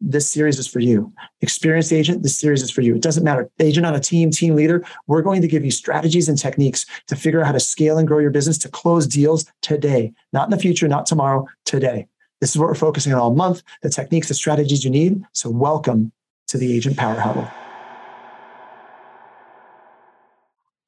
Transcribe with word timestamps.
this 0.00 0.28
series 0.28 0.58
is 0.58 0.66
for 0.66 0.80
you. 0.80 1.12
Experienced 1.40 1.92
agent, 1.92 2.22
this 2.22 2.38
series 2.38 2.62
is 2.62 2.70
for 2.70 2.82
you. 2.82 2.94
It 2.94 3.02
doesn't 3.02 3.24
matter. 3.24 3.50
Agent 3.58 3.86
on 3.86 3.94
a 3.94 4.00
team, 4.00 4.30
team 4.30 4.54
leader, 4.54 4.84
we're 5.06 5.22
going 5.22 5.42
to 5.42 5.48
give 5.48 5.64
you 5.64 5.70
strategies 5.70 6.28
and 6.28 6.38
techniques 6.38 6.86
to 7.08 7.16
figure 7.16 7.40
out 7.40 7.46
how 7.46 7.52
to 7.52 7.60
scale 7.60 7.98
and 7.98 8.06
grow 8.06 8.18
your 8.18 8.30
business 8.30 8.58
to 8.58 8.68
close 8.68 9.06
deals 9.06 9.44
today, 9.62 10.12
not 10.32 10.46
in 10.46 10.50
the 10.50 10.58
future, 10.58 10.88
not 10.88 11.06
tomorrow, 11.06 11.46
today. 11.64 12.06
This 12.40 12.50
is 12.50 12.58
what 12.58 12.68
we're 12.68 12.74
focusing 12.74 13.12
on 13.12 13.18
all 13.18 13.34
month 13.34 13.62
the 13.82 13.90
techniques, 13.90 14.28
the 14.28 14.34
strategies 14.34 14.84
you 14.84 14.90
need. 14.90 15.22
So, 15.32 15.50
welcome 15.50 16.12
to 16.48 16.58
the 16.58 16.72
Agent 16.72 16.96
Power 16.96 17.18
Huddle. 17.18 17.48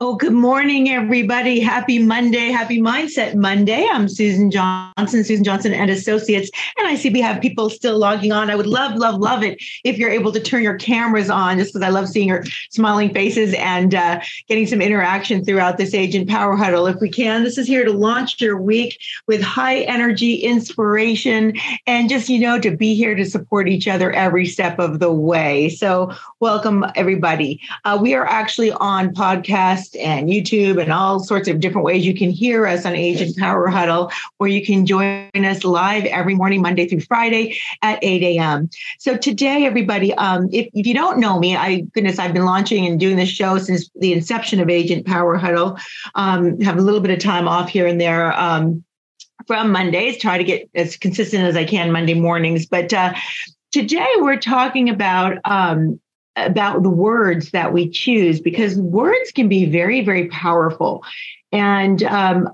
Oh, 0.02 0.14
good 0.14 0.32
morning, 0.32 0.88
everybody. 0.88 1.60
Happy 1.60 1.98
Monday. 1.98 2.50
Happy 2.50 2.80
Mindset 2.80 3.34
Monday. 3.34 3.86
I'm 3.86 4.09
Susan 4.09 4.50
Johnson, 4.50 5.24
Susan 5.24 5.45
Johnson 5.45 5.74
and 5.74 5.90
Associates. 5.90 6.50
And 6.78 6.88
I 6.88 6.95
see 6.95 7.10
we 7.10 7.20
have 7.20 7.42
people 7.42 7.68
still 7.68 7.98
logging 7.98 8.32
on. 8.32 8.48
I 8.48 8.54
would 8.54 8.66
love, 8.66 8.96
love, 8.96 9.20
love 9.20 9.42
it 9.42 9.62
if 9.84 9.98
you're 9.98 10.09
able 10.09 10.32
to 10.32 10.40
turn 10.40 10.62
your 10.62 10.79
cameras 10.79 11.29
on, 11.29 11.59
just 11.59 11.74
because 11.74 11.87
I 11.87 11.90
love 11.90 12.09
seeing 12.09 12.29
your 12.29 12.45
smiling 12.70 13.12
faces 13.12 13.52
and 13.52 13.95
uh, 13.95 14.23
getting 14.48 14.66
some 14.66 14.80
interaction 14.80 15.45
throughout 15.45 15.76
this 15.76 15.92
Agent 15.92 16.30
Power 16.30 16.57
Huddle. 16.57 16.87
If 16.87 16.98
we 17.02 17.10
can, 17.10 17.45
this 17.45 17.59
is 17.59 17.66
here 17.66 17.85
to 17.85 17.92
launch 17.92 18.40
your 18.40 18.57
week 18.57 18.98
with 19.26 19.42
high 19.42 19.80
energy, 19.80 20.37
inspiration, 20.37 21.52
and 21.87 22.09
just, 22.09 22.30
you 22.30 22.38
know, 22.38 22.59
to 22.59 22.74
be 22.74 22.95
here 22.95 23.14
to 23.14 23.26
support 23.26 23.68
each 23.68 23.87
other 23.87 24.10
every 24.12 24.46
step 24.46 24.79
of 24.79 24.98
the 24.98 25.12
way. 25.12 25.68
So, 25.68 26.14
welcome, 26.40 26.87
everybody. 26.95 27.60
Uh, 27.85 27.98
we 28.01 28.14
are 28.14 28.26
actually 28.26 28.73
on 28.73 29.14
podcast 29.14 29.90
and 29.99 30.29
YouTube 30.29 30.80
and 30.80 30.93
all 30.93 31.21
sorts 31.21 31.49
of 31.49 31.60
different 31.60 31.85
ways 31.85 32.07
you 32.07 32.15
can 32.15 32.30
hear 32.30 32.66
us 32.66 32.85
on 32.85 32.95
Agent 32.95 33.37
Power 33.37 33.69
Huddle, 33.69 34.10
or 34.38 34.49
you 34.49 34.65
can 34.65 34.87
join 34.87 35.29
us 35.35 35.65
live 35.65 36.05
every 36.07 36.35
morning, 36.35 36.63
Monday 36.63 36.88
through 36.88 37.01
Friday 37.01 37.59
at 37.82 37.99
8 38.02 38.23
a.m. 38.23 38.71
So 38.99 39.16
today, 39.16 39.65
everybody, 39.65 40.15
um, 40.15 40.49
if, 40.52 40.69
if 40.74 40.87
you 40.87 40.95
don't 40.95 41.19
know 41.19 41.38
me, 41.38 41.57
I 41.57 41.80
goodness, 41.95 42.19
I've 42.19 42.35
been 42.35 42.45
launching 42.45 42.87
and 42.87 42.99
doing 42.99 43.16
this 43.16 43.29
show 43.29 43.59
since 43.59 43.91
the 43.97 44.13
inception 44.13 44.60
of 44.60 44.69
Agent 44.69 45.07
Power 45.07 45.37
Huddle. 45.37 45.79
Um, 46.15 46.60
have 46.60 46.79
a 46.79 46.82
little 46.82 47.01
bit 47.01 47.10
of 47.10 47.19
time 47.19 47.49
off 47.49 47.69
here 47.69 47.87
and 47.87 48.01
there. 48.01 48.32
Um, 48.38 48.85
from 49.47 49.73
Mondays, 49.73 50.19
try 50.19 50.38
to 50.38 50.45
get 50.45 50.69
as 50.75 50.97
consistent 50.97 51.45
as 51.45 51.57
I 51.57 51.65
can 51.65 51.91
Monday 51.93 52.15
mornings. 52.15 52.66
But 52.66 52.93
uh, 52.93 53.15
today 53.73 54.09
we're 54.19 54.38
talking 54.38 54.88
about 54.88 55.38
um, 55.45 56.01
about 56.36 56.82
the 56.82 56.90
words 56.90 57.50
that 57.50 57.73
we 57.73 57.88
choose 57.88 58.40
because 58.40 58.76
words 58.76 59.32
can 59.32 59.48
be 59.48 59.66
very, 59.66 60.02
very 60.02 60.28
powerful. 60.28 61.04
And 61.52 62.02
um, 62.04 62.48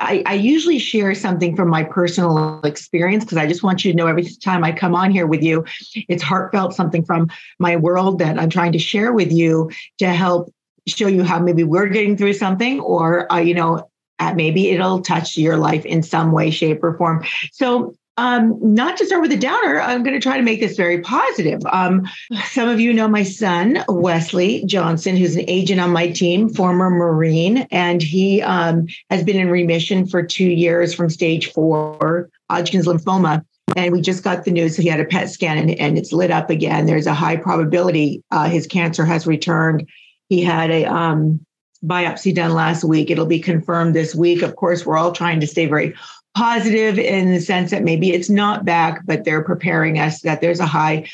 I, 0.00 0.22
I, 0.24 0.34
usually 0.34 0.78
share 0.78 1.14
something 1.14 1.56
from 1.56 1.68
my 1.68 1.84
personal 1.84 2.60
experience 2.62 3.24
because 3.24 3.36
I 3.36 3.46
just 3.46 3.62
want 3.62 3.84
you 3.84 3.92
to 3.92 3.96
know 3.96 4.06
every 4.06 4.24
time 4.24 4.64
I 4.64 4.72
come 4.72 4.94
on 4.94 5.10
here 5.10 5.26
with 5.26 5.42
you, 5.42 5.64
it's 6.08 6.22
heartfelt, 6.22 6.74
something 6.74 7.04
from 7.04 7.28
my 7.58 7.76
world 7.76 8.20
that 8.20 8.38
I'm 8.38 8.50
trying 8.50 8.72
to 8.72 8.78
share 8.78 9.12
with 9.12 9.32
you 9.32 9.70
to 9.98 10.08
help 10.08 10.52
show 10.86 11.08
you 11.08 11.24
how 11.24 11.38
maybe 11.40 11.64
we're 11.64 11.88
getting 11.88 12.16
through 12.16 12.32
something 12.32 12.80
or, 12.80 13.30
uh, 13.30 13.38
you 13.38 13.54
know, 13.54 13.90
uh, 14.20 14.32
maybe 14.34 14.70
it'll 14.70 15.02
touch 15.02 15.36
your 15.36 15.56
life 15.56 15.84
in 15.84 16.02
some 16.02 16.32
way, 16.32 16.50
shape, 16.50 16.82
or 16.82 16.96
form. 16.96 17.24
So 17.52 17.94
um, 18.18 18.58
not 18.60 18.96
to 18.96 19.06
start 19.06 19.22
with 19.22 19.30
a 19.30 19.36
downer, 19.36 19.80
I'm 19.80 20.02
going 20.02 20.14
to 20.14 20.20
try 20.20 20.36
to 20.36 20.42
make 20.42 20.58
this 20.58 20.76
very 20.76 21.00
positive. 21.00 21.60
Um, 21.66 22.04
some 22.50 22.68
of 22.68 22.80
you 22.80 22.92
know 22.92 23.06
my 23.06 23.22
son, 23.22 23.84
Wesley 23.88 24.64
Johnson, 24.64 25.16
who's 25.16 25.36
an 25.36 25.44
agent 25.46 25.80
on 25.80 25.90
my 25.90 26.10
team, 26.10 26.48
former 26.48 26.90
Marine, 26.90 27.58
and 27.70 28.02
he 28.02 28.42
um, 28.42 28.88
has 29.08 29.22
been 29.22 29.36
in 29.36 29.48
remission 29.48 30.04
for 30.04 30.20
two 30.20 30.48
years 30.48 30.92
from 30.92 31.08
stage 31.08 31.52
four 31.52 32.28
Hodgkin's 32.50 32.86
lymphoma. 32.86 33.44
And 33.76 33.92
we 33.92 34.00
just 34.00 34.24
got 34.24 34.44
the 34.44 34.50
news 34.50 34.74
that 34.74 34.82
he 34.82 34.88
had 34.88 34.98
a 34.98 35.04
PET 35.04 35.30
scan 35.30 35.56
and, 35.56 35.70
and 35.78 35.96
it's 35.96 36.12
lit 36.12 36.32
up 36.32 36.50
again. 36.50 36.86
There's 36.86 37.06
a 37.06 37.14
high 37.14 37.36
probability 37.36 38.24
uh, 38.32 38.48
his 38.48 38.66
cancer 38.66 39.04
has 39.04 39.28
returned. 39.28 39.88
He 40.28 40.42
had 40.42 40.70
a 40.70 40.86
um, 40.86 41.46
biopsy 41.84 42.34
done 42.34 42.52
last 42.52 42.82
week. 42.82 43.10
It'll 43.10 43.26
be 43.26 43.38
confirmed 43.38 43.94
this 43.94 44.14
week. 44.14 44.42
Of 44.42 44.56
course, 44.56 44.84
we're 44.84 44.98
all 44.98 45.12
trying 45.12 45.40
to 45.40 45.46
stay 45.46 45.66
very 45.66 45.94
positive 46.34 46.98
in 46.98 47.32
the 47.32 47.40
sense 47.40 47.70
that 47.70 47.82
maybe 47.82 48.12
it's 48.12 48.30
not 48.30 48.64
back, 48.64 49.00
but 49.04 49.24
they're 49.24 49.42
preparing 49.42 49.98
us 49.98 50.20
that 50.22 50.40
there's 50.40 50.60
a 50.60 50.66
high 50.66 51.08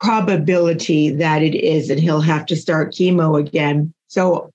probability 0.00 1.10
that 1.10 1.42
it 1.42 1.54
is, 1.54 1.90
and 1.90 2.00
he'll 2.00 2.20
have 2.20 2.46
to 2.46 2.56
start 2.56 2.92
chemo 2.92 3.38
again. 3.38 3.92
So 4.06 4.50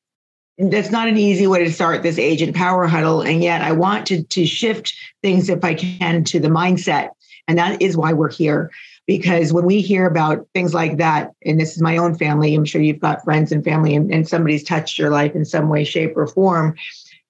that's 0.57 0.91
not 0.91 1.07
an 1.07 1.17
easy 1.17 1.47
way 1.47 1.63
to 1.63 1.71
start 1.71 2.03
this 2.03 2.19
agent 2.19 2.55
power 2.55 2.87
huddle. 2.87 3.21
And 3.21 3.41
yet 3.41 3.61
I 3.61 3.71
want 3.71 4.05
to, 4.07 4.23
to 4.23 4.45
shift 4.45 4.93
things 5.21 5.49
if 5.49 5.63
I 5.63 5.73
can 5.73 6.23
to 6.25 6.39
the 6.39 6.47
mindset. 6.47 7.09
And 7.47 7.57
that 7.57 7.81
is 7.81 7.97
why 7.97 8.13
we're 8.13 8.31
here. 8.31 8.71
Because 9.05 9.51
when 9.51 9.65
we 9.65 9.81
hear 9.81 10.05
about 10.05 10.47
things 10.53 10.73
like 10.73 10.97
that, 10.97 11.31
and 11.43 11.59
this 11.59 11.75
is 11.75 11.81
my 11.81 11.97
own 11.97 12.15
family, 12.15 12.55
I'm 12.55 12.63
sure 12.63 12.81
you've 12.81 12.99
got 12.99 13.23
friends 13.23 13.51
and 13.51 13.63
family, 13.63 13.95
and, 13.95 14.13
and 14.13 14.27
somebody's 14.27 14.63
touched 14.63 14.97
your 14.97 15.09
life 15.09 15.35
in 15.35 15.43
some 15.43 15.67
way, 15.67 15.83
shape, 15.83 16.15
or 16.15 16.25
form 16.25 16.75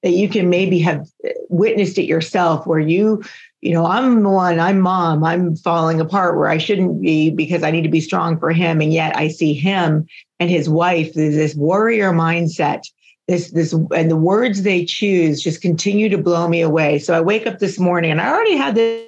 that 0.03 0.11
you 0.11 0.29
can 0.29 0.49
maybe 0.49 0.79
have 0.79 1.07
witnessed 1.49 1.97
it 1.97 2.03
yourself 2.03 2.67
where 2.67 2.79
you 2.79 3.23
you 3.61 3.73
know 3.73 3.85
i'm 3.85 4.21
the 4.21 4.29
one 4.29 4.59
i'm 4.59 4.79
mom 4.79 5.23
i'm 5.23 5.55
falling 5.55 5.99
apart 5.99 6.37
where 6.37 6.49
i 6.49 6.57
shouldn't 6.57 7.01
be 7.01 7.29
because 7.29 7.63
i 7.63 7.71
need 7.71 7.83
to 7.83 7.89
be 7.89 8.01
strong 8.01 8.37
for 8.37 8.51
him. 8.51 8.81
And 8.81 8.93
yet 8.93 9.15
i 9.15 9.29
see 9.29 9.53
him 9.53 10.05
and 10.39 10.49
his 10.49 10.69
wife 10.69 11.13
this 11.13 11.55
warrior 11.55 12.11
mindset 12.11 12.83
this 13.27 13.51
this 13.51 13.73
and 13.73 14.11
the 14.11 14.17
words 14.17 14.63
they 14.63 14.85
choose 14.85 15.41
just 15.41 15.61
continue 15.61 16.09
to 16.09 16.17
blow 16.17 16.47
me 16.47 16.61
away. 16.61 16.99
So 16.99 17.13
i 17.13 17.21
wake 17.21 17.47
up 17.47 17.59
this 17.59 17.79
morning 17.79 18.11
and 18.11 18.21
i 18.21 18.29
already 18.29 18.57
had 18.57 18.75
this 18.75 19.07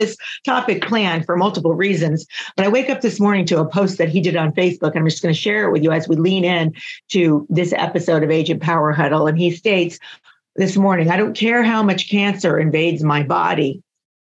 this 0.00 0.16
topic 0.44 0.82
planned 0.82 1.26
for 1.26 1.36
multiple 1.36 1.74
reasons. 1.74 2.26
But 2.56 2.66
I 2.66 2.68
wake 2.68 2.90
up 2.90 3.02
this 3.02 3.20
morning 3.20 3.44
to 3.46 3.60
a 3.60 3.68
post 3.68 3.98
that 3.98 4.08
he 4.08 4.20
did 4.20 4.34
on 4.34 4.52
Facebook. 4.52 4.90
And 4.90 5.00
I'm 5.00 5.08
just 5.08 5.22
going 5.22 5.34
to 5.34 5.40
share 5.40 5.68
it 5.68 5.72
with 5.72 5.84
you 5.84 5.92
as 5.92 6.08
we 6.08 6.16
lean 6.16 6.44
in 6.44 6.74
to 7.10 7.46
this 7.48 7.72
episode 7.74 8.24
of 8.24 8.30
Agent 8.30 8.62
Power 8.62 8.92
Huddle. 8.92 9.26
And 9.26 9.38
he 9.38 9.50
states 9.50 9.98
this 10.56 10.76
morning, 10.76 11.10
I 11.10 11.16
don't 11.16 11.36
care 11.36 11.62
how 11.62 11.82
much 11.82 12.10
cancer 12.10 12.58
invades 12.58 13.04
my 13.04 13.22
body 13.22 13.82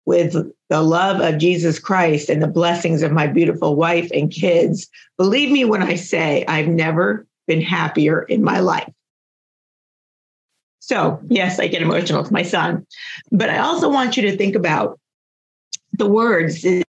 with 0.05 0.35
the 0.71 0.83
love 0.83 1.21
of 1.21 1.39
Jesus 1.39 1.79
Christ 1.79 2.31
and 2.31 2.43
the 2.43 2.49
blessings 2.49 3.03
of 3.03 3.13
my 3.13 3.27
beautiful 3.27 3.77
wife 3.77 4.11
and 4.13 4.31
kids. 4.31 4.89
Believe 5.19 5.51
me 5.51 5.65
when 5.65 5.83
I 5.83 5.97
say 5.97 6.45
I've 6.47 6.69
never 6.69 7.27
been 7.47 7.61
happier 7.61 8.23
in 8.23 8.43
my 8.43 8.61
life. 8.61 8.93
So, 10.81 11.21
yes, 11.29 11.61
I 11.61 11.67
get 11.67 11.83
emotional. 11.83 12.23
It's 12.23 12.31
my 12.31 12.43
son. 12.43 12.87
But 13.31 13.51
I 13.51 13.59
also 13.59 13.91
want 13.91 14.17
you 14.17 14.23
to 14.23 14.37
think 14.37 14.55
about 14.55 14.99
the 15.93 16.09
words 16.09 16.65
eh, 16.65 16.83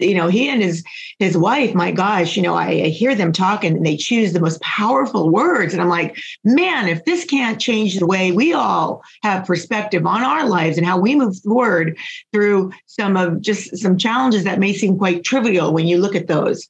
you 0.00 0.14
know 0.14 0.28
he 0.28 0.48
and 0.48 0.62
his 0.62 0.84
his 1.18 1.36
wife 1.36 1.74
my 1.74 1.90
gosh 1.90 2.36
you 2.36 2.42
know 2.42 2.54
I, 2.54 2.66
I, 2.66 2.88
hear 2.88 3.14
them 3.14 3.32
talking 3.32 3.76
and 3.76 3.86
they 3.86 3.96
choose 3.96 4.32
the 4.32 4.40
most 4.40 4.60
powerful 4.60 5.30
words. 5.30 5.72
And 5.72 5.80
i'm 5.80 5.88
like 5.88 6.18
man 6.42 6.88
if 6.88 7.04
this 7.04 7.24
can't 7.24 7.60
change 7.60 7.98
the 7.98 8.06
way 8.06 8.32
we 8.32 8.52
all 8.52 9.02
have 9.22 9.46
perspective 9.46 10.06
on 10.06 10.22
our 10.22 10.48
lives 10.48 10.76
and 10.76 10.86
how 10.86 10.98
we 10.98 11.14
move 11.14 11.38
forward 11.38 11.96
through 12.32 12.72
some 12.86 13.16
of 13.16 13.40
just 13.40 13.76
some 13.78 13.96
challenges 13.96 14.44
that 14.44 14.58
may 14.58 14.72
seem 14.72 14.98
quite 14.98 15.24
trivial 15.24 15.72
when 15.72 15.86
you 15.86 15.98
look 15.98 16.16
at 16.16 16.26
those 16.26 16.68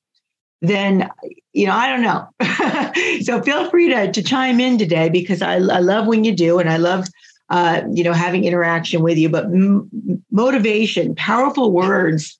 then 0.60 1.10
you 1.52 1.66
know 1.66 1.74
i 1.74 1.88
don't 1.88 2.02
know. 2.02 2.28
So 3.22 3.42
feel 3.42 3.70
free 3.70 3.88
to, 3.88 4.12
to 4.12 4.22
chime 4.22 4.60
in 4.60 4.78
today 4.78 5.08
because 5.08 5.42
I, 5.42 5.54
I 5.54 5.80
love 5.80 6.06
when 6.06 6.24
you 6.24 6.34
do 6.34 6.58
and 6.58 6.68
i 6.68 6.76
love 6.76 7.06
uh, 7.50 7.82
you 7.92 8.02
know, 8.04 8.12
having 8.12 8.44
interaction 8.44 9.02
with 9.02 9.18
you, 9.18 9.28
but 9.28 9.44
m- 9.44 9.90
motivation, 10.30 11.14
powerful 11.14 11.72
words 11.72 12.38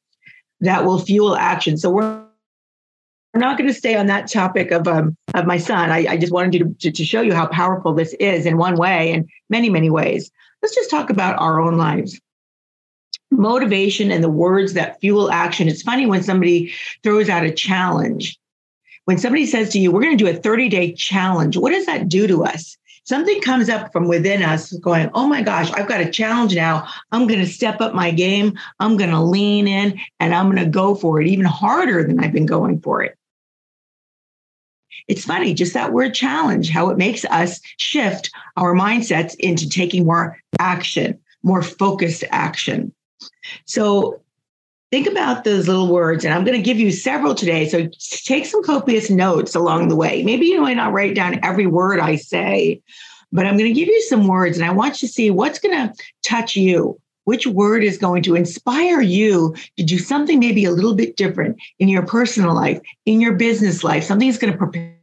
that 0.61 0.85
will 0.85 0.99
fuel 0.99 1.37
action. 1.37 1.77
So 1.77 1.91
we're 1.91 2.25
we're 3.35 3.41
not 3.41 3.59
going 3.59 3.67
to 3.67 3.75
stay 3.75 3.97
on 3.97 4.07
that 4.07 4.31
topic 4.31 4.71
of 4.71 4.87
um, 4.87 5.17
of 5.35 5.45
my 5.45 5.59
son. 5.59 5.91
I, 5.91 6.07
I 6.07 6.17
just 6.17 6.33
wanted 6.33 6.53
to, 6.59 6.75
to, 6.81 6.93
to 6.93 7.05
show 7.05 7.21
you 7.21 7.35
how 7.35 7.47
powerful 7.47 7.93
this 7.93 8.15
is 8.15 8.47
in 8.47 8.57
one 8.57 8.77
way 8.77 9.13
and 9.13 9.29
many 9.51 9.69
many 9.69 9.91
ways. 9.91 10.31
Let's 10.63 10.75
just 10.75 10.91
talk 10.91 11.11
about 11.11 11.39
our 11.41 11.61
own 11.61 11.77
lives. 11.77 12.19
Motivation 13.31 14.13
and 14.13 14.23
the 14.23 14.31
words 14.31 14.75
that 14.75 15.01
fuel 15.01 15.31
action. 15.31 15.69
It's 15.69 15.83
funny 15.83 16.07
when 16.07 16.23
somebody 16.23 16.73
throws 17.03 17.29
out 17.29 17.45
a 17.45 17.51
challenge. 17.51 18.39
When 19.07 19.19
somebody 19.19 19.47
says 19.47 19.71
to 19.71 19.81
you, 19.81 19.91
"We're 19.91 20.03
going 20.03 20.17
to 20.17 20.25
do 20.25 20.31
a 20.31 20.35
30 20.41 20.69
day 20.69 20.93
challenge," 20.93 21.57
what 21.57 21.73
does 21.73 21.87
that 21.87 22.09
do 22.09 22.27
to 22.29 22.45
us? 22.45 22.79
Something 23.05 23.41
comes 23.41 23.69
up 23.69 23.93
from 23.93 24.09
within 24.09 24.43
us 24.43 24.73
going, 24.75 25.11
oh 25.15 25.27
my 25.27 25.43
gosh, 25.43 25.71
I've 25.73 25.89
got 25.89 26.01
a 26.01 26.11
challenge 26.11 26.55
now. 26.55 26.89
I'm 27.13 27.27
going 27.27 27.41
to 27.41 27.47
step 27.47 27.81
up 27.81 27.95
my 27.95 28.11
game. 28.11 28.59
I'm 28.81 28.97
going 28.97 29.11
to 29.11 29.21
lean 29.21 29.69
in 29.69 30.01
and 30.21 30.35
I'm 30.35 30.51
going 30.51 30.65
to 30.65 30.71
go 30.71 30.95
for 30.95 31.21
it 31.21 31.29
even 31.29 31.47
harder 31.47 32.03
than 32.05 32.19
I've 32.21 32.33
been 32.33 32.47
going 32.47 32.81
for 32.81 33.03
it. 33.03 33.17
It's 35.07 35.25
funny, 35.25 35.53
just 35.53 35.75
that 35.75 35.93
word 35.93 36.15
challenge, 36.15 36.71
how 36.71 36.89
it 36.89 36.97
makes 36.97 37.25
us 37.27 37.61
shift 37.79 38.31
our 38.57 38.75
mindsets 38.75 39.35
into 39.39 39.69
taking 39.69 40.07
more 40.07 40.39
action, 40.59 41.19
more 41.43 41.63
focused 41.63 42.25
action. 42.31 42.95
So 43.67 44.23
think 44.95 45.09
about 45.09 45.43
those 45.43 45.67
little 45.67 45.89
words, 45.89 46.25
and 46.25 46.33
I'm 46.33 46.45
going 46.45 46.57
to 46.57 46.63
give 46.63 46.79
you 46.79 46.93
several 46.93 47.35
today. 47.35 47.69
So 47.69 47.89
take 47.99 48.47
some 48.47 48.63
copious 48.63 49.11
notes 49.11 49.57
along 49.57 49.89
the 49.89 49.97
way. 49.97 50.23
Maybe 50.23 50.47
you 50.47 50.61
might 50.61 50.77
not 50.77 50.93
write 50.93 51.17
down 51.17 51.41
every 51.43 51.67
word 51.67 51.99
I 51.99 52.15
say, 52.15 52.81
but 53.33 53.45
I'm 53.45 53.59
going 53.59 53.75
to 53.75 53.81
give 53.81 53.89
you 53.89 54.03
some 54.03 54.29
words, 54.29 54.57
and 54.57 54.65
I 54.65 54.71
want 54.71 55.03
you 55.03 55.09
to 55.09 55.13
see 55.13 55.33
what's 55.33 55.59
going 55.59 55.75
to 55.77 55.93
touch 56.23 56.55
you. 56.55 56.97
Which 57.25 57.45
word 57.45 57.83
is 57.83 57.99
going 57.99 58.23
to 58.25 58.37
inspire 58.37 59.01
you 59.01 59.57
to 59.79 59.83
do 59.83 59.99
something 59.99 60.39
maybe 60.39 60.65
a 60.65 60.71
little 60.71 60.95
bit 60.95 61.17
different 61.17 61.57
in 61.81 61.89
your 61.89 62.07
personal 62.07 62.55
life, 62.55 62.81
in 63.05 63.21
your 63.21 63.33
business 63.33 63.83
life? 63.83 64.05
Something 64.05 64.29
that's 64.29 64.39
going 64.39 64.53
to 64.53 64.59
prepare 64.59 64.95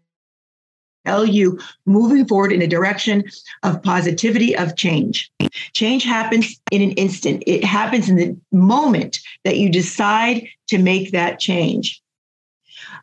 you 1.05 1.59
moving 1.85 2.27
forward 2.27 2.51
in 2.51 2.61
a 2.61 2.67
direction 2.67 3.23
of 3.63 3.81
positivity, 3.81 4.55
of 4.55 4.75
change. 4.75 5.31
Change 5.73 6.03
happens 6.03 6.59
in 6.71 6.81
an 6.81 6.91
instant, 6.91 7.43
it 7.47 7.63
happens 7.63 8.09
in 8.09 8.15
the 8.15 8.37
moment 8.51 9.19
that 9.43 9.57
you 9.57 9.69
decide 9.69 10.47
to 10.67 10.77
make 10.77 11.11
that 11.11 11.39
change. 11.39 12.01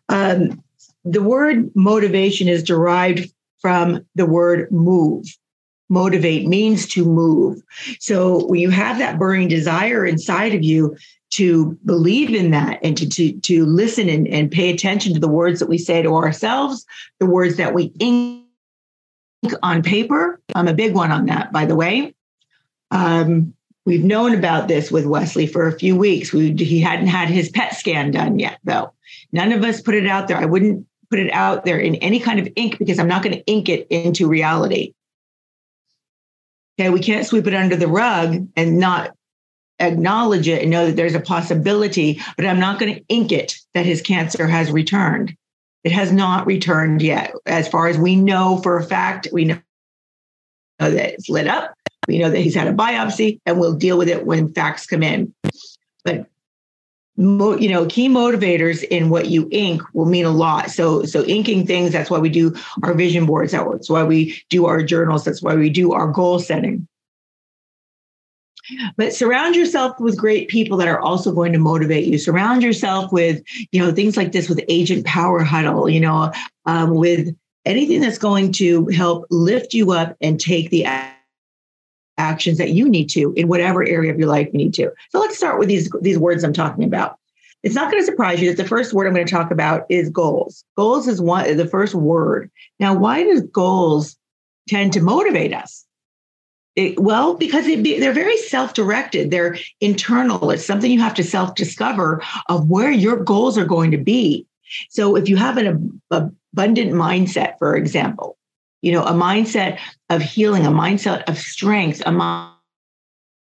Um, 0.09 0.63
the 1.05 1.23
word 1.23 1.71
motivation 1.75 2.49
is 2.49 2.63
derived 2.63 3.33
from 3.61 4.07
the 4.15 4.27
word 4.27 4.71
move. 4.71 5.27
Motivate 5.89 6.47
means 6.47 6.87
to 6.89 7.05
move. 7.05 7.61
So 7.99 8.47
when 8.47 8.61
you 8.61 8.71
have 8.71 8.99
that 8.99 9.19
burning 9.19 9.49
desire 9.49 10.05
inside 10.05 10.55
of 10.55 10.63
you, 10.63 10.97
to 11.31 11.79
believe 11.85 12.35
in 12.35 12.51
that 12.51 12.81
and 12.83 12.97
to, 12.97 13.09
to, 13.09 13.33
to 13.41 13.67
listen 13.67 14.09
and, 14.09 14.27
and 14.29 14.51
pay 14.51 14.71
attention 14.71 15.15
to 15.15 15.21
the 15.21 15.29
words 15.29 15.61
that 15.61 15.69
we 15.69 15.79
say 15.79 16.03
to 16.03 16.15
ourselves, 16.15 16.87
the 17.21 17.27
words 17.27 17.57
that 17.57 17.75
we 17.75 17.93
ink 17.99 18.45
on 19.63 19.83
paper. 19.83 20.41
I'm 20.55 20.69
a 20.69 20.75
big 20.75 20.95
one 20.95 21.13
on 21.13 21.27
that, 21.27 21.53
by 21.53 21.67
the 21.67 21.77
way. 21.77 22.15
Um, 22.91 23.55
we've 23.85 24.05
known 24.05 24.35
about 24.35 24.69
this 24.69 24.91
with 24.91 25.07
Wesley 25.07 25.47
for 25.47 25.67
a 25.67 25.79
few 25.79 25.97
weeks. 25.97 26.33
We, 26.33 26.55
he 26.55 26.81
hadn't 26.81 27.09
had 27.09 27.29
his 27.29 27.51
PET 27.51 27.75
scan 27.75 28.11
done 28.11 28.39
yet, 28.39 28.59
though. 28.65 28.93
None 29.33 29.53
of 29.53 29.63
us 29.65 29.81
put 29.81 29.95
it 29.95 30.07
out 30.07 30.29
there. 30.29 30.39
I 30.39 30.47
wouldn't 30.47 30.87
put 31.11 31.19
it 31.19 31.33
out 31.33 31.65
there 31.65 31.79
in 31.79 31.97
any 31.97 32.21
kind 32.21 32.39
of 32.39 32.49
ink 32.57 32.79
because 32.79 32.99
I'm 32.99 33.09
not 33.09 33.23
going 33.23 33.37
to 33.37 33.45
ink 33.47 33.69
it 33.69 33.87
into 33.91 34.29
reality. 34.29 34.95
Okay, 36.79 36.91
we 36.91 37.01
can't 37.01 37.27
sweep 37.27 37.47
it 37.47 37.55
under 37.55 37.77
the 37.77 37.89
rug 37.89 38.49
and 38.57 38.79
not 38.79 39.17
acknowledge 39.81 40.49
it 40.49 40.63
and 40.63 40.71
know 40.71 40.87
that 40.87 40.97
there's 40.97 41.15
a 41.15 41.21
possibility, 41.21 42.21
but 42.37 42.47
I'm 42.47 42.61
not 42.61 42.79
going 42.79 42.95
to 42.95 43.05
ink 43.09 43.33
it 43.33 43.57
that 43.75 43.87
his 43.87 44.03
cancer 44.03 44.47
has 44.47 44.71
returned. 44.71 45.37
It 45.85 45.93
has 45.93 46.13
not 46.13 46.47
returned 46.47 47.03
yet. 47.03 47.33
As 47.47 47.69
far 47.69 47.87
as 47.87 47.99
we 47.99 48.17
know 48.17 48.59
for 48.63 48.77
a 48.77 48.83
fact, 48.83 49.29
we 49.33 49.45
know 49.45 49.61
that 50.79 51.15
it's 51.15 51.29
lit 51.29 51.47
up. 51.47 51.75
We 52.07 52.19
know 52.19 52.31
that 52.31 52.39
he's 52.39 52.55
had 52.55 52.69
a 52.69 52.73
biopsy 52.73 53.41
and 53.47 53.61
we'll 53.61 53.75
deal 53.75 53.99
with 53.99 54.09
it 54.09 54.27
when 54.27 54.53
facts 54.53 54.87
come 54.87 55.03
in. 55.03 55.35
But 56.05 56.27
you 57.19 57.69
know 57.69 57.85
key 57.87 58.09
motivators 58.09 58.85
in 58.85 59.11
what 59.11 59.27
you 59.27 59.49
ink 59.51 59.83
will 59.93 60.07
mean 60.07 60.25
a 60.25 60.31
lot 60.31 60.71
so 60.71 61.03
so 61.03 61.25
inking 61.25 61.67
things 61.67 61.91
that's 61.91 62.11
why 62.11 62.19
we 62.19 62.29
do 62.29 62.55
our 62.85 62.95
vision 62.95 63.27
boards 63.27 63.51
that's 63.51 63.91
why 63.91 64.05
we 64.05 64.41
do 64.51 64.67
our 64.67 64.85
journals 64.85 65.25
that's 65.25 65.43
why 65.43 65.57
we 65.57 65.69
do 65.69 65.93
our 65.93 66.07
goal 66.07 66.39
setting 66.39 66.87
but 68.97 69.15
surround 69.15 69.57
yourself 69.57 69.99
with 70.01 70.17
great 70.17 70.49
people 70.49 70.77
that 70.79 70.89
are 70.89 71.01
also 71.01 71.33
going 71.33 71.53
to 71.53 71.59
motivate 71.59 72.07
you. 72.07 72.19
Surround 72.19 72.63
yourself 72.63 73.13
with 73.13 73.43
you 73.73 73.81
know 73.81 73.93
things 73.93 74.17
like 74.17 74.33
this 74.33 74.49
with 74.49 74.61
agent 74.69 75.07
power 75.07 75.43
huddle 75.43 75.89
you 75.89 76.01
know 76.01 76.33
um, 76.67 76.95
with 76.95 77.35
anything 77.65 78.01
that's 78.01 78.19
going 78.19 78.53
to 78.53 78.87
help 78.89 79.27
lift 79.31 79.75
you 79.75 79.93
up 79.93 80.17
and 80.21 80.41
take 80.41 80.71
the 80.71 80.87
actions 82.17 82.59
that 82.59 82.71
you 82.71 82.89
need 82.89 83.09
to 83.11 83.33
in 83.35 83.49
whatever 83.49 83.85
area 83.85 84.13
of 84.13 84.19
your 84.19 84.29
life 84.29 84.49
you 84.53 84.59
need 84.59 84.75
to. 84.75 84.91
So 85.11 85.21
let's 85.21 85.37
start 85.37 85.59
with 85.59 85.69
these 85.69 85.91
these 86.01 86.19
words 86.19 86.45
i'm 86.45 86.53
talking 86.53 86.85
about. 86.85 87.19
It's 87.65 87.75
not 87.75 87.91
going 87.91 88.01
to 88.01 88.07
surprise 88.07 88.41
you 88.41 88.49
that 88.49 88.63
the 88.63 88.69
first 88.69 88.93
word 88.93 89.07
i'm 89.07 89.15
going 89.15 89.27
to 89.27 89.33
talk 89.33 89.51
about 89.51 89.85
is 89.89 90.11
goals. 90.11 90.65
Goals 90.77 91.09
is 91.09 91.21
one 91.21 91.57
the 91.57 91.67
first 91.67 91.95
word. 91.95 92.51
Now 92.81 92.95
why 92.95 93.25
does 93.25 93.43
goals 93.43 94.17
tend 94.69 94.93
to 94.93 95.01
motivate 95.01 95.55
us 95.55 95.87
it, 96.79 97.01
well, 97.01 97.35
because 97.35 97.67
be, 97.67 97.99
they're 97.99 98.13
very 98.13 98.37
self 98.37 98.73
directed, 98.73 99.33
they're 99.33 99.59
internal. 99.81 100.53
It's 100.53 100.65
something 100.65 100.93
you 100.93 101.01
have 101.01 101.15
to 101.15 101.25
self 101.25 101.57
discover 101.57 102.23
of 102.49 102.71
where 102.71 102.93
your 102.93 103.17
goals 103.17 103.59
are 103.59 103.65
going 103.65 103.91
to 103.91 103.99
be. 103.99 104.47
So 104.89 105.17
if 105.17 105.29
you 105.29 105.37
have 105.37 105.57
an 105.57 106.01
abundant 106.13 106.93
mindset, 106.93 107.59
for 107.59 107.75
example, 107.75 108.39
you 108.81 108.93
know, 108.93 109.03
a 109.03 109.13
mindset 109.13 109.81
of 110.09 110.23
healing, 110.23 110.67
a 110.67 110.71
mindset 110.71 111.29
of 111.29 111.37
strength, 111.37 112.01
a 112.07 112.13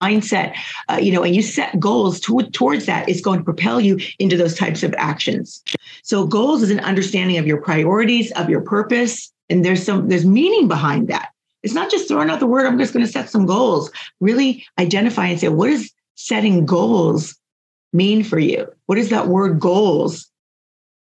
mindset, 0.04 0.58
uh, 0.90 1.00
you 1.02 1.14
know, 1.14 1.24
and 1.24 1.34
you 1.34 1.42
set 1.42 1.80
goals 1.80 2.20
to, 2.20 2.42
towards 2.52 2.88
that, 2.88 3.08
it's 3.08 3.22
going 3.22 3.40
to 3.40 3.46
propel 3.46 3.80
you 3.80 3.98
into 4.20 4.36
those 4.36 4.56
types 4.56 4.84
of 4.84 4.94
actions. 4.98 5.64
So 6.04 6.28
goals 6.28 6.62
is 6.62 6.72
an 6.72 6.82
understanding 6.82 7.38
of 7.38 7.48
your 7.48 7.62
priorities, 7.62 8.34
of 8.34 8.50
your 8.50 8.62
purpose, 8.62 9.32
and 9.50 9.64
there's 9.64 9.84
some 9.84 10.10
there's 10.10 10.26
meaning 10.26 10.68
behind 10.68 11.08
that. 11.08 11.33
It's 11.64 11.74
not 11.74 11.90
just 11.90 12.08
throwing 12.08 12.30
out 12.30 12.40
the 12.40 12.48
word, 12.48 12.66
I'm 12.66 12.78
just 12.78 12.94
going 12.94 13.06
to 13.06 13.12
set 13.12 13.30
some 13.30 13.46
goals. 13.46 13.90
Really 14.20 14.66
identify 14.78 15.28
and 15.28 15.40
say, 15.40 15.48
what 15.48 15.68
does 15.68 15.92
setting 16.16 16.66
goals 16.66 17.38
mean 17.94 18.24
for 18.24 18.38
you? 18.38 18.68
What 18.86 18.98
is 18.98 19.10
that 19.10 19.28
word 19.28 19.60
goals 19.60 20.30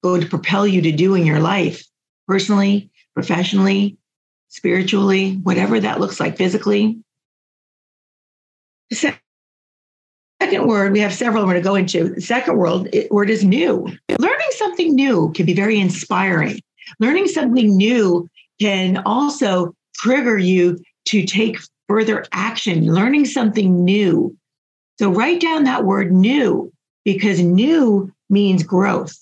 going 0.02 0.20
to 0.20 0.28
propel 0.28 0.66
you 0.66 0.82
to 0.82 0.92
do 0.92 1.14
in 1.14 1.24
your 1.24 1.40
life, 1.40 1.84
personally, 2.28 2.90
professionally, 3.14 3.96
spiritually, 4.48 5.34
whatever 5.42 5.80
that 5.80 5.98
looks 5.98 6.20
like, 6.20 6.36
physically? 6.36 6.98
Second 8.92 10.66
word, 10.66 10.92
we 10.92 11.00
have 11.00 11.14
several 11.14 11.42
I'm 11.42 11.48
going 11.48 11.62
to 11.62 11.66
go 11.66 11.74
into. 11.76 12.14
The 12.14 12.20
second 12.20 12.56
word, 12.56 12.94
word 13.10 13.30
is 13.30 13.44
new. 13.44 13.86
Learning 14.18 14.48
something 14.50 14.94
new 14.94 15.32
can 15.32 15.46
be 15.46 15.54
very 15.54 15.78
inspiring. 15.78 16.60
Learning 16.98 17.28
something 17.28 17.76
new 17.76 18.28
can 18.60 18.98
also 19.06 19.74
trigger 20.00 20.38
you 20.38 20.78
to 21.06 21.24
take 21.24 21.58
further 21.88 22.24
action, 22.32 22.92
learning 22.92 23.24
something 23.24 23.84
new. 23.84 24.36
So 24.98 25.10
write 25.10 25.40
down 25.40 25.64
that 25.64 25.84
word 25.84 26.12
new 26.12 26.72
because 27.04 27.40
new 27.40 28.12
means 28.28 28.62
growth. 28.62 29.16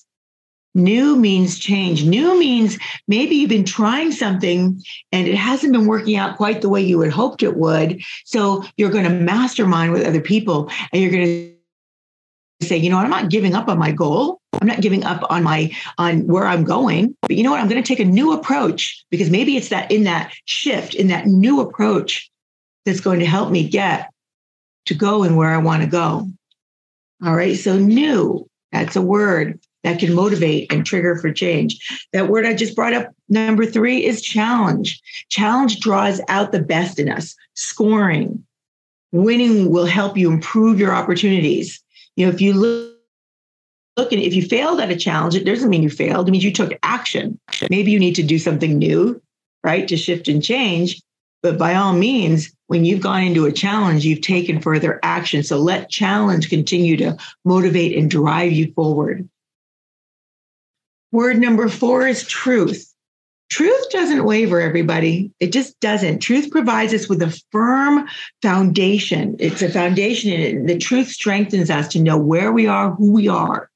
New 0.74 1.16
means 1.16 1.58
change. 1.58 2.04
New 2.04 2.38
means 2.38 2.78
maybe 3.08 3.36
you've 3.36 3.48
been 3.48 3.64
trying 3.64 4.12
something 4.12 4.80
and 5.10 5.26
it 5.26 5.34
hasn't 5.34 5.72
been 5.72 5.86
working 5.86 6.16
out 6.16 6.36
quite 6.36 6.60
the 6.60 6.68
way 6.68 6.80
you 6.80 7.00
had 7.00 7.12
hoped 7.12 7.42
it 7.42 7.56
would. 7.56 8.00
So 8.24 8.64
you're 8.76 8.90
going 8.90 9.04
to 9.04 9.10
mastermind 9.10 9.92
with 9.92 10.06
other 10.06 10.20
people 10.20 10.70
and 10.92 11.02
you're 11.02 11.10
going 11.10 11.56
to 12.60 12.66
say, 12.66 12.76
you 12.76 12.90
know 12.90 12.98
I'm 12.98 13.10
not 13.10 13.30
giving 13.30 13.54
up 13.54 13.68
on 13.68 13.78
my 13.78 13.90
goal. 13.90 14.40
I'm 14.60 14.68
not 14.68 14.80
giving 14.80 15.04
up 15.04 15.24
on 15.30 15.42
my 15.42 15.74
on 15.98 16.26
where 16.26 16.46
I'm 16.46 16.64
going, 16.64 17.16
but 17.22 17.32
you 17.32 17.42
know 17.42 17.50
what? 17.50 17.60
I'm 17.60 17.68
going 17.68 17.82
to 17.82 17.86
take 17.86 18.00
a 18.00 18.04
new 18.04 18.32
approach 18.32 19.04
because 19.10 19.30
maybe 19.30 19.56
it's 19.56 19.68
that 19.68 19.90
in 19.90 20.04
that 20.04 20.32
shift, 20.44 20.94
in 20.94 21.08
that 21.08 21.26
new 21.26 21.60
approach 21.60 22.30
that's 22.84 23.00
going 23.00 23.20
to 23.20 23.26
help 23.26 23.50
me 23.50 23.68
get 23.68 24.10
to 24.86 24.94
go 24.94 25.22
and 25.22 25.36
where 25.36 25.50
I 25.50 25.58
want 25.58 25.82
to 25.82 25.88
go. 25.88 26.26
All 27.24 27.34
right. 27.34 27.56
So 27.56 27.78
new, 27.78 28.48
that's 28.72 28.96
a 28.96 29.02
word 29.02 29.60
that 29.84 29.98
can 29.98 30.14
motivate 30.14 30.72
and 30.72 30.84
trigger 30.84 31.16
for 31.16 31.32
change. 31.32 31.78
That 32.12 32.28
word 32.28 32.46
I 32.46 32.54
just 32.54 32.74
brought 32.74 32.94
up, 32.94 33.12
number 33.28 33.66
three, 33.66 34.04
is 34.04 34.22
challenge. 34.22 35.00
Challenge 35.28 35.80
draws 35.80 36.20
out 36.28 36.52
the 36.52 36.62
best 36.62 36.98
in 36.98 37.08
us. 37.08 37.34
Scoring, 37.54 38.44
winning 39.12 39.70
will 39.70 39.86
help 39.86 40.16
you 40.16 40.30
improve 40.30 40.80
your 40.80 40.92
opportunities. 40.92 41.82
You 42.16 42.26
know, 42.26 42.32
if 42.32 42.40
you 42.40 42.54
look 42.54 42.97
look 43.98 44.12
and 44.12 44.22
if 44.22 44.32
you 44.32 44.42
failed 44.42 44.80
at 44.80 44.90
a 44.90 44.96
challenge 44.96 45.34
it 45.34 45.44
doesn't 45.44 45.68
mean 45.68 45.82
you 45.82 45.90
failed 45.90 46.28
it 46.28 46.30
means 46.30 46.44
you 46.44 46.52
took 46.52 46.72
action 46.82 47.38
maybe 47.68 47.90
you 47.90 47.98
need 47.98 48.14
to 48.14 48.22
do 48.22 48.38
something 48.38 48.78
new 48.78 49.20
right 49.64 49.88
to 49.88 49.96
shift 49.96 50.28
and 50.28 50.42
change 50.42 51.02
but 51.42 51.58
by 51.58 51.74
all 51.74 51.92
means 51.92 52.52
when 52.68 52.84
you've 52.84 53.00
gone 53.00 53.22
into 53.22 53.44
a 53.44 53.52
challenge 53.52 54.04
you've 54.04 54.20
taken 54.20 54.62
further 54.62 55.00
action 55.02 55.42
so 55.42 55.58
let 55.58 55.90
challenge 55.90 56.48
continue 56.48 56.96
to 56.96 57.16
motivate 57.44 57.98
and 57.98 58.10
drive 58.10 58.52
you 58.52 58.72
forward 58.72 59.28
word 61.10 61.38
number 61.38 61.68
four 61.68 62.06
is 62.06 62.26
truth 62.26 62.88
Truth 63.50 63.88
doesn't 63.90 64.24
waver, 64.24 64.60
everybody. 64.60 65.32
It 65.40 65.52
just 65.52 65.80
doesn't. 65.80 66.18
Truth 66.18 66.50
provides 66.50 66.92
us 66.92 67.08
with 67.08 67.22
a 67.22 67.42
firm 67.50 68.06
foundation. 68.42 69.36
It's 69.38 69.62
a 69.62 69.70
foundation. 69.70 70.32
And 70.32 70.68
the 70.68 70.76
truth 70.76 71.08
strengthens 71.08 71.70
us 71.70 71.88
to 71.88 72.02
know 72.02 72.18
where 72.18 72.52
we 72.52 72.66
are, 72.66 72.90
who 72.90 73.10
we 73.10 73.26
are, 73.26 73.67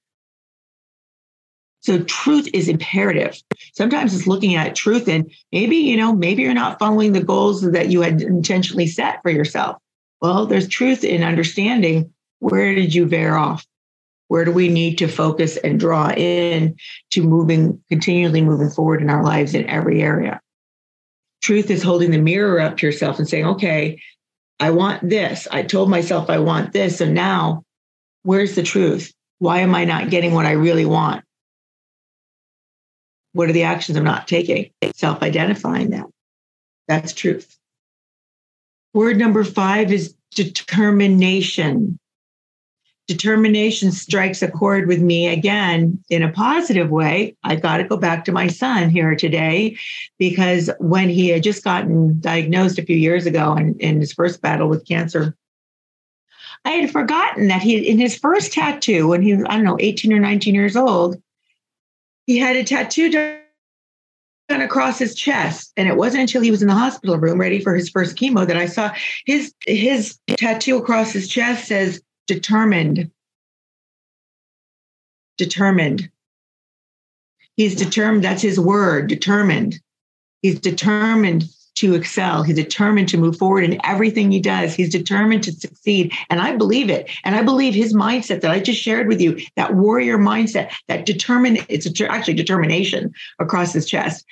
So 1.82 2.02
truth 2.04 2.48
is 2.54 2.68
imperative. 2.68 3.42
Sometimes 3.74 4.14
it's 4.14 4.28
looking 4.28 4.54
at 4.54 4.76
truth 4.76 5.08
and 5.08 5.30
maybe, 5.50 5.76
you 5.76 5.96
know, 5.96 6.14
maybe 6.14 6.42
you're 6.42 6.54
not 6.54 6.78
following 6.78 7.12
the 7.12 7.22
goals 7.22 7.60
that 7.62 7.88
you 7.88 8.02
had 8.02 8.22
intentionally 8.22 8.86
set 8.86 9.20
for 9.22 9.30
yourself. 9.30 9.78
Well, 10.20 10.46
there's 10.46 10.68
truth 10.68 11.02
in 11.02 11.24
understanding 11.24 12.12
where 12.38 12.74
did 12.74 12.94
you 12.94 13.06
veer 13.06 13.34
off? 13.34 13.66
Where 14.28 14.44
do 14.44 14.52
we 14.52 14.68
need 14.68 14.98
to 14.98 15.08
focus 15.08 15.56
and 15.56 15.78
draw 15.78 16.10
in 16.10 16.76
to 17.10 17.22
moving, 17.22 17.82
continually 17.88 18.42
moving 18.42 18.70
forward 18.70 19.02
in 19.02 19.10
our 19.10 19.24
lives 19.24 19.52
in 19.54 19.68
every 19.68 20.02
area? 20.02 20.40
Truth 21.42 21.68
is 21.70 21.82
holding 21.82 22.12
the 22.12 22.18
mirror 22.18 22.60
up 22.60 22.76
to 22.76 22.86
yourself 22.86 23.18
and 23.18 23.28
saying, 23.28 23.46
okay, 23.46 24.00
I 24.60 24.70
want 24.70 25.08
this. 25.08 25.48
I 25.50 25.64
told 25.64 25.90
myself 25.90 26.30
I 26.30 26.38
want 26.38 26.72
this. 26.72 26.98
So 26.98 27.06
now, 27.06 27.64
where's 28.22 28.54
the 28.54 28.62
truth? 28.62 29.12
Why 29.40 29.58
am 29.58 29.74
I 29.74 29.84
not 29.84 30.10
getting 30.10 30.32
what 30.32 30.46
I 30.46 30.52
really 30.52 30.86
want? 30.86 31.24
What 33.32 33.48
are 33.48 33.52
the 33.52 33.62
actions 33.62 33.96
I'm 33.96 34.04
not 34.04 34.28
taking? 34.28 34.70
Self 34.94 35.22
identifying 35.22 35.90
that. 35.90 36.06
That's 36.88 37.12
truth. 37.12 37.58
Word 38.94 39.16
number 39.16 39.44
five 39.44 39.90
is 39.90 40.14
determination. 40.34 41.98
Determination 43.08 43.90
strikes 43.90 44.42
a 44.42 44.50
chord 44.50 44.86
with 44.86 45.00
me 45.00 45.28
again 45.28 46.02
in 46.08 46.22
a 46.22 46.30
positive 46.30 46.90
way. 46.90 47.36
I 47.42 47.56
got 47.56 47.78
to 47.78 47.84
go 47.84 47.96
back 47.96 48.24
to 48.26 48.32
my 48.32 48.46
son 48.46 48.90
here 48.90 49.16
today 49.16 49.76
because 50.18 50.70
when 50.78 51.08
he 51.08 51.28
had 51.28 51.42
just 51.42 51.64
gotten 51.64 52.20
diagnosed 52.20 52.78
a 52.78 52.84
few 52.84 52.96
years 52.96 53.26
ago 53.26 53.56
in, 53.56 53.76
in 53.80 54.00
his 54.00 54.12
first 54.12 54.40
battle 54.40 54.68
with 54.68 54.86
cancer, 54.86 55.34
I 56.64 56.70
had 56.70 56.90
forgotten 56.90 57.48
that 57.48 57.62
he, 57.62 57.88
in 57.88 57.98
his 57.98 58.16
first 58.16 58.52
tattoo, 58.52 59.08
when 59.08 59.20
he 59.20 59.34
was, 59.34 59.44
I 59.48 59.56
don't 59.56 59.64
know, 59.64 59.78
18 59.80 60.12
or 60.12 60.20
19 60.20 60.54
years 60.54 60.76
old, 60.76 61.20
he 62.26 62.38
had 62.38 62.56
a 62.56 62.64
tattoo 62.64 63.10
done 63.10 63.40
across 64.48 64.98
his 64.98 65.14
chest. 65.14 65.72
And 65.76 65.88
it 65.88 65.96
wasn't 65.96 66.22
until 66.22 66.42
he 66.42 66.50
was 66.50 66.62
in 66.62 66.68
the 66.68 66.74
hospital 66.74 67.18
room 67.18 67.40
ready 67.40 67.60
for 67.60 67.74
his 67.74 67.88
first 67.88 68.16
chemo 68.16 68.46
that 68.46 68.56
I 68.56 68.66
saw 68.66 68.92
his 69.26 69.54
his 69.66 70.18
tattoo 70.28 70.76
across 70.76 71.12
his 71.12 71.28
chest 71.28 71.68
says 71.68 72.02
determined. 72.26 73.10
Determined. 75.38 76.10
He's 77.56 77.74
determined, 77.74 78.24
that's 78.24 78.42
his 78.42 78.58
word, 78.58 79.08
determined. 79.08 79.80
He's 80.40 80.58
determined 80.58 81.44
to 81.74 81.94
excel. 81.94 82.42
He's 82.42 82.56
determined 82.56 83.08
to 83.10 83.18
move 83.18 83.38
forward 83.38 83.64
in 83.64 83.80
everything 83.84 84.30
he 84.30 84.40
does. 84.40 84.74
He's 84.74 84.90
determined 84.90 85.44
to 85.44 85.52
succeed. 85.52 86.12
And 86.28 86.40
I 86.40 86.56
believe 86.56 86.90
it. 86.90 87.10
And 87.24 87.34
I 87.34 87.42
believe 87.42 87.74
his 87.74 87.94
mindset 87.94 88.42
that 88.42 88.50
I 88.50 88.60
just 88.60 88.80
shared 88.80 89.08
with 89.08 89.20
you, 89.20 89.40
that 89.56 89.74
warrior 89.74 90.18
mindset, 90.18 90.72
that 90.88 91.06
determined, 91.06 91.64
it's 91.68 91.88
actually 92.02 92.34
determination 92.34 93.12
across 93.38 93.72
his 93.72 93.86
chest. 93.86 94.24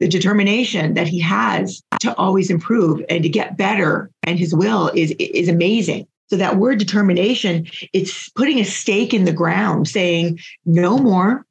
The 0.00 0.08
determination 0.08 0.94
that 0.94 1.08
he 1.08 1.20
has 1.20 1.82
to 2.00 2.14
always 2.16 2.50
improve 2.50 3.02
and 3.08 3.22
to 3.22 3.28
get 3.28 3.56
better 3.56 4.10
and 4.22 4.38
his 4.38 4.54
will 4.54 4.90
is, 4.94 5.12
is 5.18 5.48
amazing. 5.48 6.06
So 6.30 6.36
that 6.36 6.56
word 6.56 6.78
determination, 6.78 7.66
it's 7.92 8.28
putting 8.30 8.58
a 8.58 8.64
stake 8.64 9.14
in 9.14 9.24
the 9.24 9.32
ground 9.32 9.88
saying, 9.88 10.40
no 10.64 10.98
more. 10.98 11.46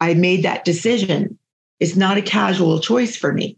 I 0.00 0.14
made 0.14 0.44
that 0.44 0.64
decision. 0.64 1.37
It's 1.80 1.96
not 1.96 2.16
a 2.16 2.22
casual 2.22 2.80
choice 2.80 3.16
for 3.16 3.32
me. 3.32 3.56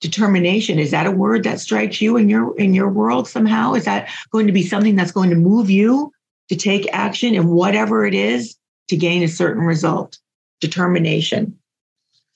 Determination 0.00 0.78
is 0.78 0.92
that 0.92 1.06
a 1.06 1.10
word 1.10 1.42
that 1.44 1.60
strikes 1.60 2.00
you 2.00 2.16
in 2.16 2.28
your 2.28 2.56
in 2.56 2.72
your 2.72 2.88
world 2.88 3.26
somehow? 3.26 3.74
Is 3.74 3.84
that 3.84 4.08
going 4.30 4.46
to 4.46 4.52
be 4.52 4.62
something 4.62 4.94
that's 4.94 5.12
going 5.12 5.30
to 5.30 5.36
move 5.36 5.68
you 5.68 6.12
to 6.48 6.56
take 6.56 6.88
action 6.92 7.34
in 7.34 7.48
whatever 7.48 8.06
it 8.06 8.14
is 8.14 8.56
to 8.88 8.96
gain 8.96 9.22
a 9.22 9.28
certain 9.28 9.64
result? 9.64 10.18
Determination. 10.60 11.58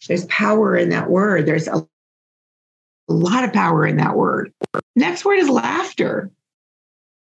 There's 0.09 0.27
power 0.27 0.77
in 0.77 0.89
that 0.89 1.09
word. 1.09 1.47
There's 1.47 1.69
a, 1.69 1.87
a 3.09 3.12
lot 3.12 3.45
of 3.45 3.53
power 3.53 3.87
in 3.87 3.99
that 3.99 4.17
word. 4.17 4.53
Next 4.97 5.25
word 5.25 5.39
is 5.39 5.49
laughter 5.49 6.33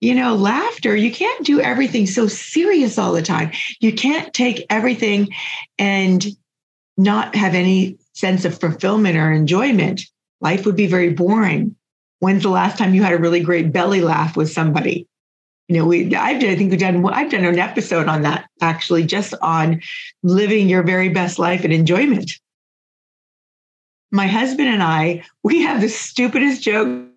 you 0.02 0.14
know, 0.14 0.36
laughter, 0.36 0.96
you 0.96 1.12
can't 1.12 1.46
do 1.46 1.60
everything 1.60 2.06
so 2.06 2.28
serious 2.28 2.98
all 2.98 3.12
the 3.12 3.22
time. 3.22 3.52
You 3.80 3.94
can't 3.94 4.32
take 4.34 4.66
everything 4.70 5.30
and 5.80 6.26
not 6.98 7.36
have 7.36 7.56
any 7.56 7.98
sense 8.14 8.46
of 8.46 8.60
fulfillment 8.60 9.18
or 9.18 9.32
enjoyment, 9.32 10.02
life 10.42 10.66
would 10.66 10.76
be 10.76 10.88
very 10.88 11.10
boring. 11.10 11.76
When's 12.20 12.44
the 12.44 12.50
last 12.50 12.78
time 12.78 12.94
you 12.94 13.04
had 13.04 13.14
a 13.14 13.18
really 13.18 13.42
great 13.42 13.72
belly 13.72 14.02
laugh 14.02 14.38
with 14.38 14.52
somebody? 14.52 15.08
You 15.68 15.78
know, 15.78 15.86
we 15.86 16.16
I've 16.16 16.38
I 16.44 16.56
think 16.56 16.72
we've 16.72 16.80
done 16.80 17.06
I've 17.08 17.32
done 17.32 17.44
an 17.44 17.60
episode 17.60 18.08
on 18.08 18.22
that 18.22 18.48
actually, 18.62 19.04
just 19.04 19.34
on 19.42 19.82
living 20.24 20.70
your 20.70 20.84
very 20.84 21.10
best 21.10 21.40
life 21.40 21.64
and 21.64 21.74
enjoyment. 21.74 22.32
My 24.12 24.28
husband 24.28 24.70
and 24.70 24.84
I, 24.84 25.24
we 25.44 25.64
have 25.64 25.82
the 25.82 25.90
stupidest 25.90 26.62
jokes 26.62 27.10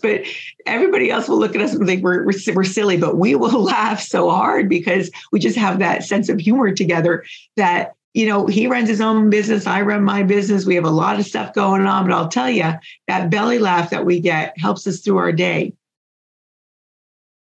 but 0.00 0.22
everybody 0.66 1.10
else 1.10 1.28
will 1.28 1.38
look 1.38 1.54
at 1.54 1.60
us 1.60 1.74
and 1.74 1.86
think 1.86 2.02
we're, 2.02 2.24
we're, 2.24 2.54
we're, 2.54 2.64
silly, 2.64 2.96
but 2.96 3.18
we 3.18 3.34
will 3.34 3.62
laugh 3.64 4.00
so 4.00 4.30
hard 4.30 4.68
because 4.68 5.10
we 5.30 5.38
just 5.38 5.58
have 5.58 5.78
that 5.78 6.02
sense 6.02 6.28
of 6.28 6.40
humor 6.40 6.72
together 6.72 7.24
that 7.56 7.94
you 8.14 8.26
know, 8.26 8.46
he 8.46 8.68
runs 8.68 8.88
his 8.88 9.00
own 9.00 9.28
business. 9.28 9.66
I 9.66 9.82
run 9.82 10.04
my 10.04 10.22
business. 10.22 10.64
We 10.64 10.76
have 10.76 10.84
a 10.84 10.90
lot 10.90 11.18
of 11.18 11.26
stuff 11.26 11.52
going 11.52 11.82
on, 11.82 12.06
but 12.06 12.14
I'll 12.14 12.28
tell 12.28 12.48
you 12.48 12.72
that 13.08 13.28
belly 13.30 13.58
laugh 13.58 13.90
that 13.90 14.06
we 14.06 14.20
get 14.20 14.56
helps 14.56 14.86
us 14.86 15.00
through 15.00 15.18
our 15.18 15.32
day. 15.32 15.74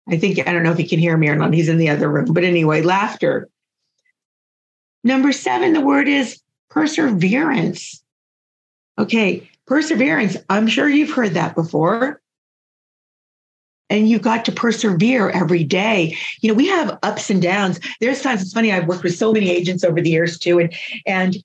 I 0.10 0.18
think, 0.18 0.40
I 0.40 0.54
don't 0.54 0.64
know 0.64 0.72
if 0.72 0.78
he 0.78 0.88
can 0.88 1.00
hear 1.00 1.18
me 1.18 1.28
or 1.28 1.36
not. 1.36 1.54
He's 1.54 1.70
in 1.70 1.78
the 1.78 1.90
other 1.90 2.10
room. 2.10 2.28
But 2.32 2.46
anyway, 2.46 2.82
laughter. 2.82 3.50
Number 5.04 5.34
seven, 5.34 5.74
the 5.74 5.82
word 5.82 6.08
is 6.08 6.42
perseverance. 6.70 8.02
Okay, 8.98 9.50
perseverance. 9.68 10.38
I'm 10.50 10.68
sure 10.68 10.88
you've 10.88 11.12
heard 11.12 11.34
that 11.34 11.56
before 11.56 12.22
and 13.90 14.10
you 14.10 14.20
got 14.20 14.46
to 14.46 14.52
persevere 14.52 15.30
every 15.30 15.64
day. 15.64 16.18
You 16.42 16.50
know, 16.50 16.56
we 16.56 16.68
have 16.68 16.98
ups 17.04 17.30
and 17.30 17.42
downs. 17.42 17.80
There's 18.00 18.22
times 18.22 18.42
it's 18.42 18.54
funny. 18.54 18.72
I've 18.72 18.88
worked 18.88 19.04
with 19.04 19.16
so 19.16 19.32
many 19.34 19.50
agents 19.50 19.84
over 19.84 20.02
the 20.02 20.10
years 20.10 20.38
too, 20.38 20.60
and 20.60 20.74
and 21.06 21.38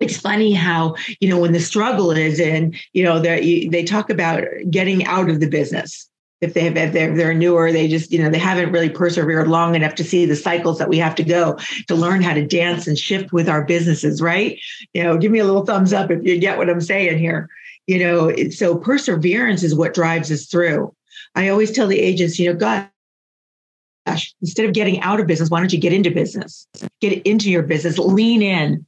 it's 0.00 0.18
funny 0.18 0.52
how 0.52 0.94
you 1.20 1.28
know 1.28 1.38
when 1.38 1.52
the 1.52 1.60
struggle 1.60 2.10
is 2.10 2.40
and 2.40 2.74
you 2.92 3.02
know 3.02 3.18
they 3.18 3.66
they 3.68 3.84
talk 3.84 4.10
about 4.10 4.44
getting 4.70 5.04
out 5.06 5.30
of 5.30 5.40
the 5.40 5.48
business 5.48 6.08
if 6.42 6.52
they 6.52 6.64
have 6.64 6.76
if 6.76 6.92
they're, 6.92 7.16
they're 7.16 7.34
newer 7.34 7.72
they 7.72 7.88
just 7.88 8.12
you 8.12 8.22
know 8.22 8.28
they 8.28 8.38
haven't 8.38 8.72
really 8.72 8.90
persevered 8.90 9.48
long 9.48 9.74
enough 9.74 9.94
to 9.94 10.04
see 10.04 10.26
the 10.26 10.36
cycles 10.36 10.78
that 10.78 10.88
we 10.88 10.98
have 10.98 11.14
to 11.14 11.24
go 11.24 11.56
to 11.88 11.94
learn 11.94 12.22
how 12.22 12.34
to 12.34 12.46
dance 12.46 12.86
and 12.86 12.98
shift 12.98 13.32
with 13.32 13.48
our 13.48 13.64
businesses 13.64 14.20
right 14.20 14.60
you 14.92 15.02
know 15.02 15.16
give 15.16 15.32
me 15.32 15.38
a 15.38 15.44
little 15.44 15.64
thumbs 15.64 15.92
up 15.92 16.10
if 16.10 16.22
you 16.24 16.38
get 16.38 16.58
what 16.58 16.68
i'm 16.68 16.80
saying 16.80 17.18
here 17.18 17.48
you 17.86 17.98
know 17.98 18.34
so 18.50 18.76
perseverance 18.76 19.62
is 19.62 19.74
what 19.74 19.94
drives 19.94 20.30
us 20.30 20.46
through 20.46 20.94
I 21.36 21.50
always 21.50 21.70
tell 21.70 21.86
the 21.86 22.00
agents, 22.00 22.38
you 22.38 22.52
know, 22.52 22.58
gosh, 22.58 24.34
instead 24.40 24.64
of 24.64 24.72
getting 24.72 25.00
out 25.02 25.20
of 25.20 25.26
business, 25.26 25.50
why 25.50 25.60
don't 25.60 25.72
you 25.72 25.78
get 25.78 25.92
into 25.92 26.10
business? 26.10 26.66
Get 27.00 27.22
into 27.26 27.50
your 27.50 27.62
business, 27.62 27.98
lean 27.98 28.40
in, 28.40 28.86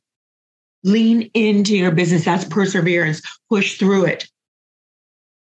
lean 0.83 1.31
into 1.35 1.77
your 1.77 1.93
business. 1.93 2.25
That's 2.25 2.47
perseverance, 2.47 3.21
push 3.51 3.79
through 3.79 4.07
it. 4.07 4.29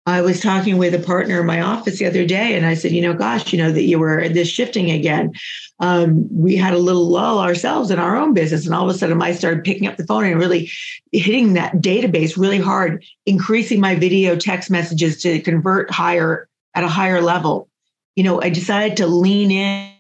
I 0.07 0.23
was 0.23 0.41
talking 0.41 0.79
with 0.79 0.95
a 0.95 0.99
partner 1.01 1.41
in 1.41 1.47
my 1.47 1.61
office 1.61 1.99
the 1.99 2.07
other 2.07 2.25
day, 2.25 2.57
and 2.57 2.65
I 2.65 2.73
said, 2.73 2.93
you 2.93 3.03
know, 3.03 3.13
gosh, 3.13 3.53
you 3.53 3.59
know, 3.59 3.71
that 3.71 3.83
you 3.83 3.99
were 3.99 4.27
this 4.31 4.49
shifting 4.49 4.91
again. 4.91 5.33
Um, 5.81 6.27
we 6.35 6.57
had 6.57 6.73
a 6.73 6.79
little 6.79 7.09
lull 7.09 7.39
ourselves 7.39 7.91
in 7.91 7.99
our 7.99 8.17
own 8.17 8.33
business, 8.33 8.65
and 8.65 8.75
all 8.75 8.89
of 8.89 8.97
a 8.97 8.99
sudden, 8.99 9.21
I 9.21 9.33
started 9.33 9.65
picking 9.65 9.87
up 9.87 9.99
the 9.99 10.07
phone 10.07 10.25
and 10.25 10.41
really 10.41 10.71
hitting 11.13 11.53
that 11.53 11.75
database 11.75 12.39
really 12.39 12.59
hard, 12.59 13.05
increasing 13.27 13.81
my 13.81 13.97
video 13.97 14.35
text 14.35 14.71
messages 14.71 15.21
to 15.23 15.41
convert 15.41 15.91
higher 15.91 16.48
at 16.75 16.85
a 16.85 16.89
higher 16.89 17.21
level. 17.21 17.69
You 18.17 18.25
know, 18.25 18.43
I 18.43 18.51
decided 18.51 18.97
to 18.99 19.07
lean 19.07 19.51
in 19.51 19.93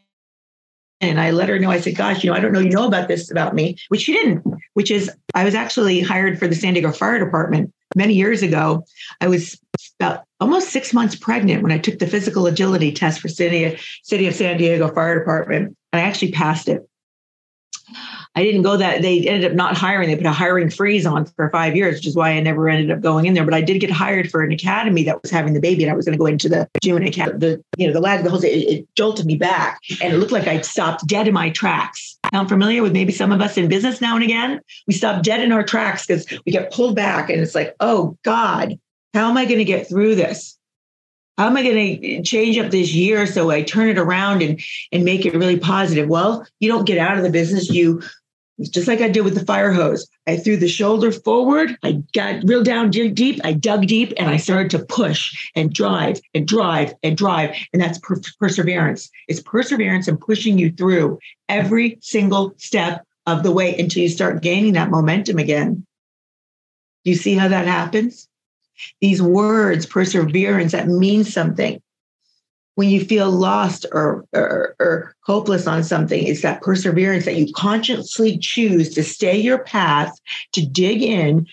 and 1.00 1.20
I 1.20 1.30
let 1.30 1.48
her 1.48 1.58
know, 1.58 1.70
I 1.70 1.80
said, 1.80 1.96
gosh, 1.96 2.24
you 2.24 2.30
know, 2.30 2.36
I 2.36 2.40
don't 2.40 2.52
know 2.52 2.60
you 2.60 2.70
know 2.70 2.86
about 2.86 3.06
this 3.08 3.30
about 3.30 3.54
me, 3.54 3.76
which 3.88 4.02
she 4.02 4.12
didn't, 4.12 4.44
which 4.74 4.90
is 4.90 5.10
I 5.34 5.44
was 5.44 5.54
actually 5.54 6.00
hired 6.00 6.38
for 6.38 6.48
the 6.48 6.56
San 6.56 6.74
Diego 6.74 6.90
Fire 6.90 7.24
Department 7.24 7.72
many 7.94 8.14
years 8.14 8.42
ago. 8.42 8.84
I 9.20 9.28
was 9.28 9.60
about 10.00 10.24
almost 10.40 10.70
six 10.70 10.92
months 10.92 11.14
pregnant 11.14 11.62
when 11.62 11.72
I 11.72 11.78
took 11.78 11.98
the 11.98 12.06
physical 12.06 12.46
agility 12.46 12.92
test 12.92 13.20
for 13.20 13.28
City, 13.28 13.78
City 14.02 14.26
of 14.26 14.34
San 14.34 14.58
Diego 14.58 14.92
Fire 14.92 15.18
Department. 15.18 15.76
And 15.92 16.02
I 16.02 16.04
actually 16.04 16.32
passed 16.32 16.68
it. 16.68 16.88
I 18.38 18.44
didn't 18.44 18.62
go 18.62 18.76
that 18.76 19.02
they 19.02 19.26
ended 19.26 19.50
up 19.50 19.56
not 19.56 19.76
hiring. 19.76 20.08
They 20.08 20.14
put 20.14 20.24
a 20.24 20.30
hiring 20.30 20.70
freeze 20.70 21.04
on 21.04 21.24
for 21.24 21.50
five 21.50 21.74
years, 21.74 21.96
which 21.96 22.06
is 22.06 22.14
why 22.14 22.30
I 22.30 22.40
never 22.40 22.68
ended 22.68 22.92
up 22.92 23.00
going 23.00 23.26
in 23.26 23.34
there. 23.34 23.44
But 23.44 23.52
I 23.52 23.60
did 23.60 23.80
get 23.80 23.90
hired 23.90 24.30
for 24.30 24.42
an 24.42 24.52
academy 24.52 25.02
that 25.02 25.20
was 25.20 25.32
having 25.32 25.54
the 25.54 25.60
baby, 25.60 25.82
and 25.82 25.90
I 25.90 25.96
was 25.96 26.06
going 26.06 26.16
to 26.16 26.20
go 26.20 26.26
into 26.26 26.48
the 26.48 26.68
June 26.80 27.02
academy. 27.02 27.40
The 27.40 27.64
you 27.76 27.88
know 27.88 27.92
the 27.92 28.00
lag, 28.00 28.22
the 28.22 28.30
whole 28.30 28.38
it, 28.44 28.46
it 28.46 28.94
jolted 28.94 29.26
me 29.26 29.34
back, 29.34 29.80
and 30.00 30.14
it 30.14 30.18
looked 30.18 30.30
like 30.30 30.46
I'd 30.46 30.64
stopped 30.64 31.04
dead 31.08 31.26
in 31.26 31.34
my 31.34 31.50
tracks. 31.50 32.16
I'm 32.32 32.46
familiar 32.46 32.80
with 32.80 32.92
maybe 32.92 33.10
some 33.10 33.32
of 33.32 33.40
us 33.40 33.56
in 33.56 33.68
business 33.68 34.00
now 34.00 34.14
and 34.14 34.22
again. 34.22 34.60
We 34.86 34.94
stop 34.94 35.24
dead 35.24 35.40
in 35.40 35.50
our 35.50 35.64
tracks 35.64 36.06
because 36.06 36.24
we 36.46 36.52
get 36.52 36.72
pulled 36.72 36.94
back, 36.94 37.30
and 37.30 37.40
it's 37.40 37.56
like, 37.56 37.74
oh 37.80 38.16
God, 38.22 38.78
how 39.14 39.28
am 39.28 39.36
I 39.36 39.46
going 39.46 39.58
to 39.58 39.64
get 39.64 39.88
through 39.88 40.14
this? 40.14 40.56
How 41.38 41.46
am 41.48 41.56
I 41.56 41.64
going 41.64 42.00
to 42.00 42.22
change 42.22 42.56
up 42.58 42.70
this 42.70 42.92
year 42.92 43.26
so 43.26 43.50
I 43.50 43.62
turn 43.62 43.88
it 43.88 43.98
around 43.98 44.42
and 44.42 44.60
and 44.92 45.04
make 45.04 45.26
it 45.26 45.34
really 45.34 45.58
positive? 45.58 46.08
Well, 46.08 46.46
you 46.60 46.68
don't 46.68 46.84
get 46.84 46.98
out 46.98 47.16
of 47.16 47.24
the 47.24 47.30
business. 47.30 47.68
You 47.68 48.00
just 48.60 48.88
like 48.88 49.00
I 49.00 49.08
did 49.08 49.22
with 49.22 49.34
the 49.34 49.44
fire 49.44 49.72
hose. 49.72 50.08
I 50.26 50.36
threw 50.36 50.56
the 50.56 50.68
shoulder 50.68 51.12
forward. 51.12 51.76
I 51.82 52.02
got 52.12 52.42
real 52.44 52.62
down 52.62 52.90
deep. 52.90 53.40
I 53.44 53.52
dug 53.52 53.86
deep 53.86 54.12
and 54.16 54.28
I 54.28 54.36
started 54.36 54.70
to 54.72 54.84
push 54.84 55.50
and 55.54 55.72
drive 55.72 56.20
and 56.34 56.46
drive 56.46 56.94
and 57.02 57.16
drive. 57.16 57.54
And 57.72 57.80
that's 57.80 57.98
per- 57.98 58.20
perseverance. 58.40 59.10
It's 59.28 59.40
perseverance 59.40 60.08
and 60.08 60.20
pushing 60.20 60.58
you 60.58 60.72
through 60.72 61.18
every 61.48 61.98
single 62.00 62.54
step 62.56 63.04
of 63.26 63.42
the 63.42 63.52
way 63.52 63.78
until 63.78 64.02
you 64.02 64.08
start 64.08 64.42
gaining 64.42 64.72
that 64.72 64.90
momentum 64.90 65.38
again. 65.38 65.86
Do 67.04 67.10
you 67.10 67.16
see 67.16 67.34
how 67.34 67.48
that 67.48 67.66
happens? 67.66 68.28
These 69.00 69.22
words, 69.22 69.86
perseverance, 69.86 70.72
that 70.72 70.88
means 70.88 71.32
something 71.32 71.80
when 72.78 72.88
you 72.88 73.04
feel 73.04 73.28
lost 73.28 73.86
or, 73.90 74.24
or, 74.32 74.76
or, 74.78 75.12
hopeless 75.24 75.66
on 75.66 75.82
something, 75.82 76.24
it's 76.24 76.42
that 76.42 76.62
perseverance 76.62 77.24
that 77.24 77.34
you 77.34 77.52
consciously 77.52 78.38
choose 78.38 78.94
to 78.94 79.02
stay 79.02 79.36
your 79.36 79.58
path, 79.58 80.12
to 80.52 80.64
dig 80.64 81.02
in, 81.02 81.44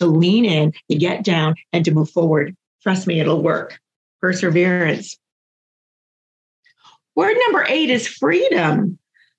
to 0.00 0.06
lean 0.06 0.44
in, 0.44 0.72
to 0.90 0.98
get 0.98 1.22
down, 1.22 1.54
and 1.72 1.84
to 1.84 1.92
move 1.92 2.10
forward. 2.10 2.56
Trust 2.82 3.06
me, 3.06 3.20
it'll 3.20 3.40
work. 3.40 3.78
Perseverance. 4.20 5.16
Word 7.14 7.36
number 7.46 7.64
eight 7.68 7.88
is 7.88 8.08
freedom. 8.08 8.98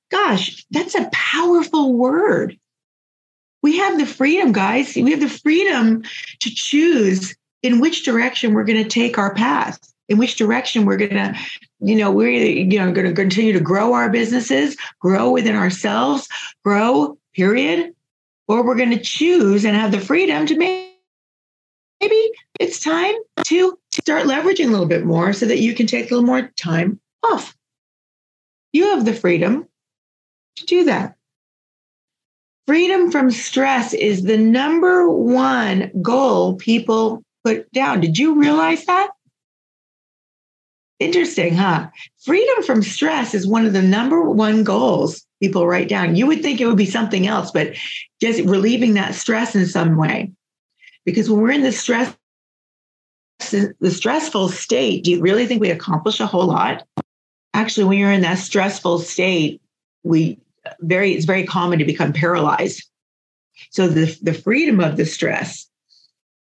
Gosh, 0.09 0.65
that's 0.71 0.95
a 0.95 1.09
powerful 1.11 1.91
word. 1.91 2.57
We 3.61 3.77
have 3.79 3.99
the 3.99 4.05
freedom, 4.05 4.53
guys. 4.53 4.95
We 4.95 5.11
have 5.11 5.19
the 5.19 5.27
freedom 5.27 6.03
to 6.39 6.49
choose 6.49 7.35
in 7.61 7.81
which 7.81 8.05
direction 8.05 8.53
we're 8.53 8.63
going 8.63 8.81
to 8.81 8.89
take 8.89 9.17
our 9.17 9.35
path 9.35 9.77
in 10.09 10.17
which 10.17 10.35
direction 10.35 10.85
we're 10.85 10.97
going 10.97 11.11
to 11.11 11.35
you 11.79 11.95
know 11.95 12.11
we're 12.11 12.31
you 12.31 12.79
know 12.79 12.91
going 12.91 13.07
to 13.07 13.13
continue 13.13 13.53
to 13.53 13.59
grow 13.59 13.93
our 13.93 14.09
businesses 14.09 14.75
grow 14.99 15.31
within 15.31 15.55
ourselves 15.55 16.27
grow 16.63 17.17
period 17.33 17.93
or 18.47 18.65
we're 18.65 18.75
going 18.75 18.89
to 18.89 18.99
choose 18.99 19.63
and 19.63 19.77
have 19.77 19.91
the 19.91 19.99
freedom 19.99 20.45
to 20.45 20.57
make 20.57 20.89
maybe 22.01 22.31
it's 22.59 22.79
time 22.79 23.15
to 23.45 23.77
start 23.91 24.25
leveraging 24.25 24.67
a 24.67 24.71
little 24.71 24.85
bit 24.85 25.05
more 25.05 25.33
so 25.33 25.45
that 25.45 25.59
you 25.59 25.73
can 25.73 25.87
take 25.87 26.11
a 26.11 26.13
little 26.13 26.25
more 26.25 26.51
time 26.57 26.99
off. 27.23 27.55
You 28.73 28.85
have 28.87 29.05
the 29.05 29.13
freedom 29.13 29.67
to 30.57 30.65
do 30.65 30.83
that. 30.85 31.15
Freedom 32.67 33.11
from 33.11 33.31
stress 33.31 33.93
is 33.93 34.23
the 34.23 34.37
number 34.37 35.09
one 35.09 35.91
goal 36.01 36.55
people 36.55 37.23
put 37.43 37.71
down. 37.71 37.99
Did 38.01 38.17
you 38.17 38.39
realize 38.39 38.85
that 38.85 39.09
Interesting, 40.99 41.55
huh? 41.55 41.87
Freedom 42.25 42.63
from 42.63 42.83
stress 42.83 43.33
is 43.33 43.47
one 43.47 43.65
of 43.65 43.71
the 43.73 43.81
number 43.81 44.21
one 44.21 44.63
goals 44.63 45.25
people 45.41 45.65
write 45.65 45.87
down. 45.87 46.17
You 46.17 46.27
would 46.27 46.41
think 46.41 46.59
it 46.59 46.65
would 46.65 46.77
be 46.77 46.85
something 46.85 47.25
else, 47.25 47.51
but 47.51 47.75
just 48.21 48.43
relieving 48.43 48.95
that 48.95 49.15
stress 49.15 49.55
in 49.55 49.65
some 49.65 49.95
way. 49.95 50.31
Because 51.05 51.29
when 51.29 51.41
we're 51.41 51.51
in 51.51 51.63
the 51.63 51.71
stress, 51.71 52.13
the 53.49 53.91
stressful 53.91 54.49
state, 54.49 55.05
do 55.05 55.11
you 55.11 55.21
really 55.21 55.45
think 55.45 55.61
we 55.61 55.69
accomplish 55.69 56.19
a 56.19 56.27
whole 56.27 56.47
lot? 56.47 56.85
Actually, 57.53 57.85
when 57.85 57.97
you're 57.97 58.11
in 58.11 58.21
that 58.21 58.37
stressful 58.37 58.99
state, 58.99 59.61
we 60.03 60.37
very 60.81 61.13
it's 61.13 61.25
very 61.25 61.45
common 61.45 61.79
to 61.79 61.85
become 61.85 62.11
paralyzed. 62.11 62.83
So 63.71 63.87
the, 63.87 64.17
the 64.21 64.33
freedom 64.33 64.81
of 64.81 64.97
the 64.97 65.05
stress 65.05 65.67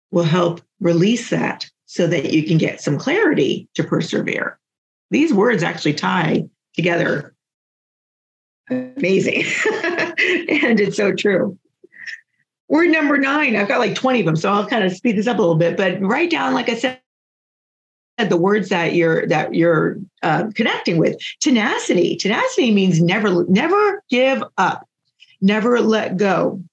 will 0.09 0.23
help 0.23 0.61
release 0.79 1.29
that 1.29 1.69
so 1.91 2.07
that 2.07 2.31
you 2.31 2.41
can 2.41 2.57
get 2.57 2.79
some 2.79 2.97
clarity 2.97 3.67
to 3.73 3.83
persevere. 3.83 4.57
These 5.09 5.33
words 5.33 5.61
actually 5.61 5.95
tie 5.95 6.45
together. 6.73 7.35
Amazing. 8.69 9.43
and 9.73 10.79
it's 10.79 10.95
so 10.95 11.11
true. 11.11 11.59
Word 12.69 12.91
number 12.91 13.17
nine, 13.17 13.57
I've 13.57 13.67
got 13.67 13.79
like 13.79 13.93
20 13.93 14.21
of 14.21 14.25
them, 14.25 14.37
so 14.37 14.49
I'll 14.49 14.65
kind 14.65 14.85
of 14.85 14.93
speed 14.93 15.17
this 15.17 15.27
up 15.27 15.37
a 15.37 15.41
little 15.41 15.57
bit, 15.57 15.75
but 15.75 15.99
write 15.99 16.31
down, 16.31 16.53
like 16.53 16.69
I 16.69 16.75
said, 16.75 17.01
the 18.17 18.37
words 18.37 18.69
that 18.69 18.95
you're 18.95 19.27
that 19.27 19.53
you're 19.53 19.97
uh, 20.23 20.45
connecting 20.55 20.97
with. 20.97 21.17
Tenacity. 21.41 22.15
Tenacity 22.15 22.73
means 22.73 23.01
never 23.01 23.43
never 23.49 24.01
give 24.09 24.41
up. 24.57 24.87
Never 25.41 25.81
let 25.81 26.15
go. 26.15 26.63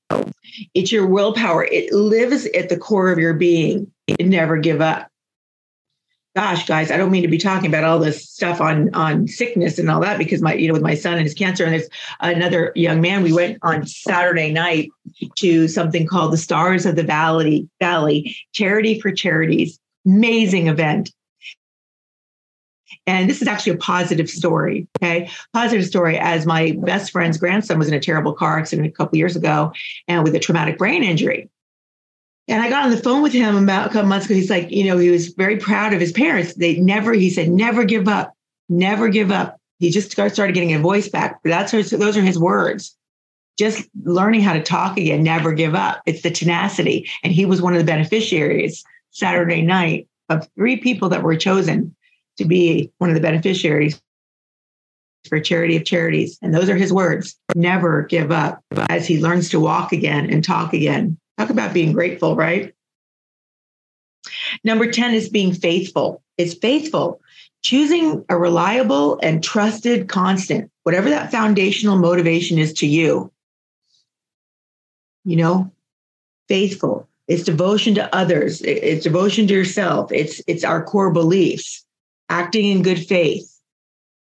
It's 0.75 0.93
your 0.93 1.07
willpower. 1.07 1.65
It 1.65 1.93
lives 1.93 2.47
at 2.55 2.69
the 2.69 2.77
core 2.77 3.11
of 3.11 3.19
your 3.19 3.35
being 3.35 3.91
never 4.21 4.57
give 4.59 4.81
up. 4.81 5.09
Gosh, 6.37 6.67
guys, 6.67 6.91
I 6.91 6.97
don't 6.97 7.11
mean 7.11 7.23
to 7.23 7.29
be 7.29 7.39
talking 7.39 7.67
about 7.67 7.85
all 7.85 7.99
this 7.99 8.29
stuff 8.29 8.61
on 8.61 8.95
on 8.95 9.27
sickness 9.27 9.79
and 9.79 9.91
all 9.91 10.01
that 10.01 10.19
because 10.19 10.41
my, 10.41 10.55
you 10.55 10.69
know, 10.69 10.75
with 10.75 10.83
my 10.83 10.95
son 10.95 11.15
and 11.15 11.25
his 11.25 11.35
cancer, 11.35 11.65
and 11.65 11.73
there's 11.73 11.89
another 12.21 12.71
young 12.77 13.01
man. 13.01 13.23
We 13.23 13.33
went 13.33 13.59
on 13.63 13.87
Saturday 13.87 14.53
night 14.53 14.91
to 15.39 15.67
something 15.67 16.07
called 16.07 16.33
the 16.33 16.39
Stars 16.39 16.87
of 16.87 16.97
the 16.97 17.03
Valley 17.03 17.69
Valley 17.81 18.37
Charity 18.53 19.01
for 19.01 19.11
Charities. 19.11 19.81
Amazing 20.07 20.69
event. 20.69 21.11
And 23.09 23.29
this 23.29 23.41
is 23.41 23.49
actually 23.49 23.73
a 23.73 23.79
positive 23.79 24.29
story. 24.29 24.87
Okay. 25.03 25.31
Positive 25.55 25.87
story 25.87 26.19
as 26.19 26.47
my 26.47 26.77
best 26.83 27.11
friend's 27.11 27.39
grandson 27.39 27.79
was 27.79 27.89
in 27.89 27.95
a 27.95 28.01
terrible 28.01 28.35
car 28.35 28.59
accident 28.59 28.87
a 28.87 28.91
couple 28.93 29.17
years 29.17 29.35
ago 29.35 29.73
and 30.07 30.25
with 30.25 30.35
a 30.35 30.39
traumatic 30.39 30.79
brain 30.79 31.03
injury. 31.03 31.49
And 32.49 32.63
I 32.63 32.71
got 32.71 32.85
on 32.85 32.91
the 32.91 32.97
phone 32.97 33.23
with 33.23 33.35
him 33.35 33.57
about 33.57 33.87
a 33.87 33.93
couple 33.93 34.09
months 34.09 34.27
ago. 34.27 34.35
He's 34.35 34.49
like, 34.49 34.71
you 34.71 34.85
know, 34.85 34.97
he 34.97 35.11
was 35.11 35.29
very 35.29 35.59
proud 35.59 35.93
of 35.93 36.01
his 36.01 36.13
parents. 36.13 36.55
They 36.55 36.77
never, 36.77 37.13
he 37.13 37.29
said, 37.29 37.51
never 37.51 37.85
give 37.85 38.09
up, 38.09 38.35
never 38.71 39.09
give 39.09 39.31
up. 39.31 39.61
He 39.79 39.91
just 39.91 40.11
started 40.11 40.55
getting 40.55 40.73
a 40.73 40.79
voice 40.79 41.09
back. 41.09 41.41
But 41.43 41.51
that's 41.51 41.73
his, 41.73 41.91
those 41.91 42.17
are 42.17 42.23
his 42.23 42.39
words. 42.39 42.97
Just 43.59 43.89
learning 44.03 44.41
how 44.41 44.55
to 44.55 44.63
talk 44.63 44.97
again, 44.97 45.23
never 45.23 45.53
give 45.53 45.75
up. 45.75 46.01
It's 46.07 46.23
the 46.23 46.31
tenacity. 46.31 47.09
And 47.23 47.33
he 47.33 47.45
was 47.45 47.61
one 47.61 47.75
of 47.75 47.79
the 47.79 47.85
beneficiaries 47.85 48.83
Saturday 49.11 49.63
night 49.63 50.09
of 50.29 50.49
three 50.57 50.77
people 50.79 51.09
that 51.11 51.23
were 51.23 51.37
chosen 51.37 51.95
to 52.39 52.45
be 52.45 52.91
one 52.99 53.11
of 53.11 53.15
the 53.15 53.21
beneficiaries 53.21 54.01
for 55.29 55.41
charity 55.41 55.77
of 55.77 55.85
charities. 55.85 56.39
And 56.41 56.55
those 56.55 56.71
are 56.71 56.77
his 56.77 56.93
words 56.93 57.37
never 57.55 58.03
give 58.03 58.31
up 58.31 58.63
as 58.89 59.07
he 59.07 59.21
learns 59.21 59.51
to 59.51 59.61
walk 59.61 59.93
again 59.93 60.33
and 60.33 60.43
talk 60.43 60.73
again. 60.73 61.19
Talk 61.39 61.51
about 61.51 61.73
being 61.73 61.93
grateful, 61.93 62.35
right? 62.35 62.75
Number 64.65 64.91
10 64.91 65.15
is 65.15 65.29
being 65.29 65.55
faithful. 65.55 66.23
It's 66.37 66.55
faithful, 66.55 67.21
choosing 67.63 68.25
a 68.29 68.37
reliable 68.37 69.19
and 69.23 69.43
trusted 69.43 70.09
constant, 70.09 70.71
whatever 70.83 71.11
that 71.11 71.31
foundational 71.31 71.97
motivation 71.97 72.59
is 72.59 72.73
to 72.75 72.87
you. 72.87 73.33
You 75.25 75.37
know, 75.37 75.73
faithful. 76.49 77.09
It's 77.29 77.45
devotion 77.45 77.95
to 77.97 78.15
others. 78.17 78.63
It's 78.63 79.05
devotion 79.05 79.47
to 79.47 79.55
yourself. 79.55 80.11
It's 80.13 80.41
it's 80.47 80.65
our 80.65 80.83
core 80.83 81.13
beliefs. 81.13 81.85
Acting 82.31 82.67
in 82.67 82.83
good 82.83 83.07
faith. 83.07 83.61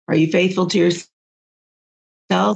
Are 0.08 0.16
you 0.16 0.32
faithful 0.32 0.68
to 0.68 0.78
yourself? 0.78 1.08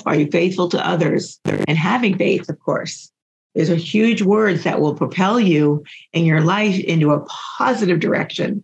Are 0.06 0.16
you 0.16 0.30
faithful 0.32 0.70
to 0.70 0.88
others? 0.88 1.40
And 1.46 1.78
having 1.78 2.18
faith, 2.18 2.50
of 2.50 2.60
course. 2.60 3.11
These 3.56 3.70
are 3.70 3.76
huge 3.76 4.22
words 4.22 4.64
that 4.64 4.80
will 4.80 4.96
propel 4.96 5.40
you 5.40 5.84
in 6.14 6.26
your 6.26 6.42
life 6.42 6.80
into 6.80 7.12
a 7.12 7.26
positive 7.26 8.00
direction. 8.00 8.64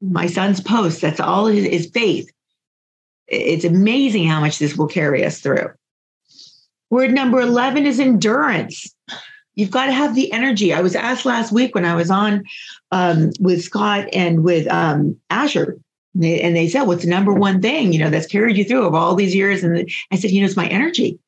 My 0.00 0.26
son's 0.26 0.60
post, 0.60 1.00
that's 1.00 1.20
all 1.20 1.46
his, 1.46 1.66
his 1.66 1.90
faith. 1.92 2.30
It's 3.28 3.64
amazing 3.64 4.26
how 4.26 4.40
much 4.40 4.58
this 4.58 4.76
will 4.76 4.88
carry 4.88 5.24
us 5.24 5.40
through. 5.40 5.68
Word 6.88 7.12
number 7.12 7.40
11 7.40 7.86
is 7.86 8.00
endurance. 8.00 8.92
You've 9.54 9.70
got 9.70 9.86
to 9.86 9.92
have 9.92 10.14
the 10.14 10.32
energy. 10.32 10.72
I 10.72 10.80
was 10.80 10.96
asked 10.96 11.26
last 11.26 11.52
week 11.52 11.74
when 11.74 11.84
I 11.84 11.94
was 11.94 12.10
on 12.10 12.44
um, 12.92 13.30
with 13.38 13.62
Scott 13.62 14.08
and 14.12 14.42
with 14.42 14.66
um, 14.68 15.16
Asher, 15.28 15.76
and 16.14 16.24
they, 16.24 16.40
and 16.40 16.56
they 16.56 16.68
said, 16.68 16.84
What's 16.84 17.04
the 17.04 17.10
number 17.10 17.32
one 17.32 17.60
thing, 17.60 17.92
you 17.92 17.98
know, 17.98 18.10
that's 18.10 18.26
carried 18.26 18.56
you 18.56 18.64
through 18.64 18.86
of 18.86 18.94
all 18.94 19.14
these 19.14 19.34
years? 19.34 19.62
And 19.62 19.88
I 20.10 20.16
said, 20.16 20.30
You 20.30 20.40
know, 20.40 20.46
it's 20.46 20.56
my 20.56 20.66
energy 20.68 21.18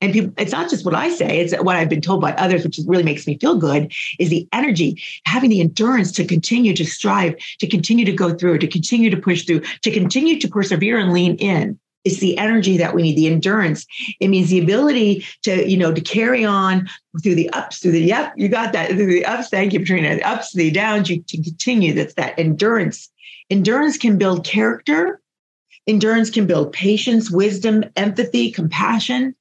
and 0.00 0.12
people, 0.12 0.32
it's 0.38 0.52
not 0.52 0.70
just 0.70 0.84
what 0.84 0.94
I 0.94 1.08
say, 1.10 1.40
it's 1.40 1.54
what 1.62 1.76
I've 1.76 1.88
been 1.88 2.00
told 2.00 2.20
by 2.20 2.32
others, 2.34 2.64
which 2.64 2.78
really 2.86 3.02
makes 3.02 3.26
me 3.26 3.36
feel 3.38 3.56
good, 3.56 3.92
is 4.18 4.30
the 4.30 4.46
energy, 4.52 5.02
having 5.24 5.50
the 5.50 5.60
endurance 5.60 6.12
to 6.12 6.24
continue 6.24 6.74
to 6.74 6.84
strive, 6.84 7.34
to 7.58 7.66
continue 7.66 8.04
to 8.04 8.12
go 8.12 8.34
through, 8.34 8.58
to 8.58 8.66
continue 8.68 9.10
to 9.10 9.16
push 9.16 9.44
through, 9.44 9.60
to 9.82 9.90
continue 9.90 10.38
to 10.38 10.48
persevere 10.48 10.98
and 10.98 11.12
lean 11.12 11.34
in. 11.36 11.78
It's 12.04 12.20
the 12.20 12.38
energy 12.38 12.76
that 12.76 12.94
we 12.94 13.02
need, 13.02 13.16
the 13.16 13.26
endurance. 13.26 13.84
It 14.20 14.28
means 14.28 14.50
the 14.50 14.62
ability 14.62 15.26
to, 15.42 15.68
you 15.68 15.76
know, 15.76 15.92
to 15.92 16.00
carry 16.00 16.44
on 16.44 16.88
through 17.22 17.34
the 17.34 17.50
ups, 17.50 17.80
through 17.80 17.90
the 17.92 18.00
yep, 18.00 18.32
you 18.36 18.48
got 18.48 18.72
that, 18.72 18.90
through 18.90 19.06
the 19.06 19.26
ups. 19.26 19.48
Thank 19.48 19.72
you, 19.72 19.80
Patrina. 19.80 20.14
The 20.14 20.22
ups, 20.22 20.52
the 20.52 20.70
downs, 20.70 21.10
you 21.10 21.22
to 21.22 21.42
continue. 21.42 21.92
That's 21.92 22.14
that 22.14 22.38
endurance. 22.38 23.10
Endurance 23.50 23.98
can 23.98 24.16
build 24.16 24.44
character. 24.44 25.20
Endurance 25.88 26.30
can 26.30 26.46
build 26.46 26.72
patience, 26.72 27.30
wisdom, 27.30 27.82
empathy, 27.96 28.52
compassion 28.52 29.34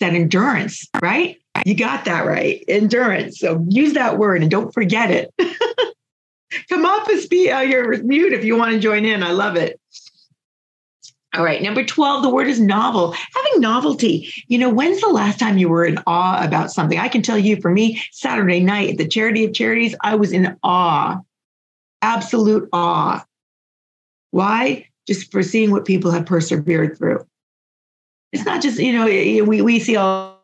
that 0.00 0.14
endurance, 0.14 0.88
right? 1.02 1.38
You 1.64 1.74
got 1.74 2.04
that 2.04 2.26
right. 2.26 2.62
Endurance. 2.68 3.38
So 3.38 3.64
use 3.68 3.94
that 3.94 4.18
word 4.18 4.42
and 4.42 4.50
don't 4.50 4.72
forget 4.72 5.10
it. 5.10 5.32
Come 6.68 6.84
off 6.84 7.08
and 7.08 7.20
speak. 7.20 7.52
Uh, 7.52 7.58
you're 7.58 8.02
mute 8.02 8.32
if 8.32 8.44
you 8.44 8.56
want 8.56 8.72
to 8.72 8.78
join 8.78 9.04
in. 9.04 9.22
I 9.22 9.32
love 9.32 9.56
it. 9.56 9.80
All 11.34 11.44
right. 11.44 11.60
Number 11.60 11.84
12, 11.84 12.22
the 12.22 12.30
word 12.30 12.46
is 12.46 12.60
novel. 12.60 13.12
Having 13.12 13.60
novelty. 13.60 14.32
You 14.48 14.58
know, 14.58 14.70
when's 14.70 15.00
the 15.00 15.08
last 15.08 15.38
time 15.38 15.58
you 15.58 15.68
were 15.68 15.84
in 15.84 15.98
awe 16.06 16.42
about 16.42 16.70
something? 16.70 16.98
I 16.98 17.08
can 17.08 17.20
tell 17.20 17.38
you 17.38 17.60
for 17.60 17.70
me, 17.70 18.02
Saturday 18.12 18.60
night 18.60 18.90
at 18.90 18.98
the 18.98 19.06
Charity 19.06 19.44
of 19.44 19.52
Charities, 19.52 19.94
I 20.02 20.14
was 20.14 20.32
in 20.32 20.56
awe, 20.62 21.18
absolute 22.00 22.68
awe. 22.72 23.24
Why? 24.30 24.88
Just 25.06 25.30
for 25.30 25.42
seeing 25.42 25.72
what 25.72 25.84
people 25.84 26.10
have 26.10 26.24
persevered 26.24 26.96
through. 26.96 27.26
It's 28.32 28.44
not 28.44 28.62
just, 28.62 28.78
you 28.78 28.92
know, 28.92 29.06
we, 29.06 29.62
we 29.62 29.78
see 29.78 29.96
all 29.96 30.36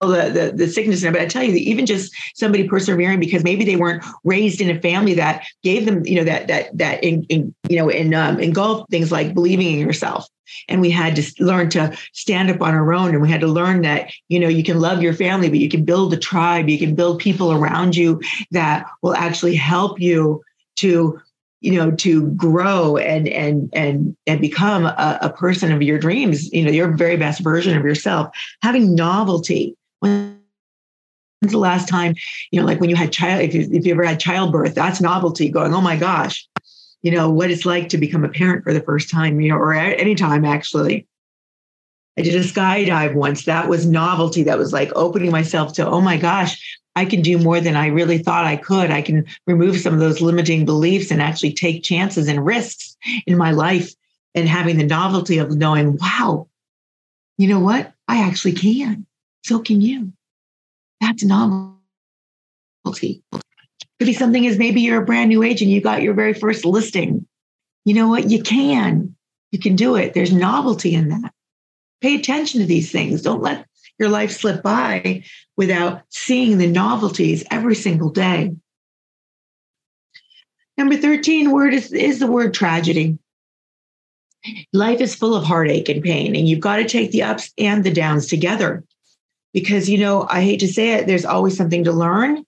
the, 0.00 0.30
the, 0.30 0.52
the 0.54 0.68
sickness 0.68 1.02
but 1.02 1.16
I 1.16 1.26
tell 1.26 1.42
you 1.42 1.54
even 1.54 1.86
just 1.86 2.14
somebody 2.34 2.68
persevering 2.68 3.20
because 3.20 3.44
maybe 3.44 3.64
they 3.64 3.76
weren't 3.76 4.04
raised 4.24 4.60
in 4.60 4.74
a 4.74 4.80
family 4.80 5.14
that 5.14 5.46
gave 5.62 5.86
them, 5.86 6.04
you 6.04 6.16
know, 6.16 6.24
that 6.24 6.48
that 6.48 6.76
that 6.76 7.02
in, 7.02 7.24
in 7.24 7.54
you 7.68 7.76
know, 7.76 7.88
in 7.88 8.14
um, 8.14 8.40
engulfed 8.40 8.90
things 8.90 9.12
like 9.12 9.34
believing 9.34 9.66
in 9.72 9.78
yourself. 9.78 10.28
And 10.68 10.80
we 10.80 10.90
had 10.90 11.16
to 11.16 11.32
learn 11.42 11.70
to 11.70 11.96
stand 12.12 12.50
up 12.50 12.60
on 12.60 12.74
our 12.74 12.92
own, 12.92 13.10
and 13.10 13.22
we 13.22 13.30
had 13.30 13.40
to 13.40 13.46
learn 13.46 13.82
that 13.82 14.12
you 14.28 14.38
know 14.38 14.48
you 14.48 14.62
can 14.62 14.78
love 14.78 15.02
your 15.02 15.14
family, 15.14 15.48
but 15.48 15.58
you 15.58 15.68
can 15.68 15.84
build 15.84 16.12
a 16.12 16.18
tribe, 16.18 16.68
you 16.68 16.78
can 16.78 16.94
build 16.94 17.18
people 17.18 17.52
around 17.52 17.96
you 17.96 18.20
that 18.50 18.86
will 19.02 19.14
actually 19.14 19.56
help 19.56 20.00
you 20.00 20.42
to 20.76 21.20
you 21.64 21.72
know 21.72 21.90
to 21.90 22.28
grow 22.32 22.96
and 22.98 23.26
and 23.28 23.70
and 23.72 24.16
and 24.26 24.40
become 24.40 24.84
a, 24.84 25.18
a, 25.22 25.30
person 25.30 25.72
of 25.72 25.82
your 25.82 25.98
dreams 25.98 26.52
you 26.52 26.62
know 26.62 26.70
your 26.70 26.92
very 26.92 27.16
best 27.16 27.40
version 27.40 27.76
of 27.76 27.84
yourself 27.84 28.28
having 28.62 28.94
novelty 28.94 29.74
When's 30.00 31.52
the 31.52 31.58
last 31.58 31.88
time, 31.88 32.14
you 32.50 32.60
know, 32.60 32.66
like 32.66 32.80
when 32.80 32.88
you 32.88 32.96
had 32.96 33.12
child, 33.12 33.42
if 33.42 33.54
you, 33.54 33.68
if 33.70 33.84
you 33.84 33.92
ever 33.92 34.04
had 34.04 34.18
childbirth, 34.18 34.74
that's 34.74 35.00
novelty 35.00 35.50
going, 35.50 35.74
oh 35.74 35.80
my 35.80 35.96
gosh, 35.96 36.46
you 37.02 37.10
know, 37.10 37.28
what 37.28 37.50
it's 37.50 37.66
like 37.66 37.90
to 37.90 37.98
become 37.98 38.24
a 38.24 38.30
parent 38.30 38.64
for 38.64 38.72
the 38.72 38.80
first 38.80 39.10
time, 39.10 39.40
you 39.40 39.50
know, 39.50 39.56
or 39.56 39.74
at 39.74 40.00
any 40.00 40.14
time 40.14 40.44
actually. 40.44 41.06
I 42.16 42.22
did 42.22 42.34
a 42.34 42.44
skydive 42.44 43.14
once. 43.14 43.44
That 43.44 43.68
was 43.68 43.86
novelty. 43.86 44.44
That 44.44 44.56
was 44.56 44.72
like 44.72 44.90
opening 44.94 45.30
myself 45.30 45.74
to, 45.74 45.86
oh 45.86 46.00
my 46.00 46.16
gosh, 46.16 46.78
I 46.96 47.04
can 47.04 47.22
do 47.22 47.38
more 47.38 47.60
than 47.60 47.76
I 47.76 47.88
really 47.88 48.18
thought 48.18 48.44
I 48.44 48.56
could. 48.56 48.90
I 48.90 49.02
can 49.02 49.26
remove 49.46 49.78
some 49.78 49.94
of 49.94 50.00
those 50.00 50.20
limiting 50.20 50.64
beliefs 50.64 51.10
and 51.10 51.20
actually 51.20 51.52
take 51.52 51.82
chances 51.82 52.28
and 52.28 52.44
risks 52.44 52.96
in 53.26 53.36
my 53.36 53.50
life 53.50 53.92
and 54.34 54.48
having 54.48 54.78
the 54.78 54.86
novelty 54.86 55.38
of 55.38 55.56
knowing, 55.56 55.96
wow, 56.00 56.48
you 57.38 57.48
know 57.48 57.60
what? 57.60 57.92
I 58.06 58.22
actually 58.22 58.52
can. 58.52 59.06
So 59.44 59.58
can 59.58 59.80
you. 59.80 60.12
That's 61.00 61.24
novelty. 61.24 61.74
Could 63.32 64.06
be 64.06 64.12
something 64.12 64.44
is 64.44 64.58
maybe 64.58 64.80
you're 64.80 65.02
a 65.02 65.06
brand 65.06 65.28
new 65.28 65.42
agent, 65.42 65.70
you 65.70 65.80
got 65.80 66.02
your 66.02 66.14
very 66.14 66.34
first 66.34 66.64
listing. 66.64 67.26
You 67.84 67.94
know 67.94 68.08
what? 68.08 68.30
You 68.30 68.42
can. 68.42 69.14
You 69.52 69.58
can 69.58 69.76
do 69.76 69.96
it. 69.96 70.14
There's 70.14 70.32
novelty 70.32 70.94
in 70.94 71.08
that. 71.10 71.32
Pay 72.00 72.16
attention 72.16 72.60
to 72.60 72.66
these 72.66 72.90
things. 72.90 73.22
Don't 73.22 73.42
let 73.42 73.66
your 73.98 74.08
life 74.08 74.30
slip 74.30 74.62
by 74.62 75.22
without 75.56 76.02
seeing 76.08 76.58
the 76.58 76.66
novelties 76.66 77.44
every 77.50 77.74
single 77.74 78.10
day. 78.10 78.54
Number 80.76 80.96
13 80.96 81.52
word 81.52 81.74
is, 81.74 81.92
is 81.92 82.18
the 82.18 82.26
word 82.26 82.52
tragedy. 82.52 83.18
Life 84.72 85.00
is 85.00 85.14
full 85.14 85.34
of 85.34 85.44
heartache 85.44 85.88
and 85.88 86.02
pain, 86.02 86.36
and 86.36 86.48
you've 86.48 86.60
got 86.60 86.76
to 86.76 86.84
take 86.84 87.12
the 87.12 87.22
ups 87.22 87.52
and 87.56 87.84
the 87.84 87.92
downs 87.92 88.26
together 88.26 88.84
because 89.54 89.88
you 89.88 89.96
know 89.96 90.26
i 90.28 90.42
hate 90.42 90.60
to 90.60 90.68
say 90.68 90.92
it 90.92 91.06
there's 91.06 91.24
always 91.24 91.56
something 91.56 91.84
to 91.84 91.92
learn 91.92 92.44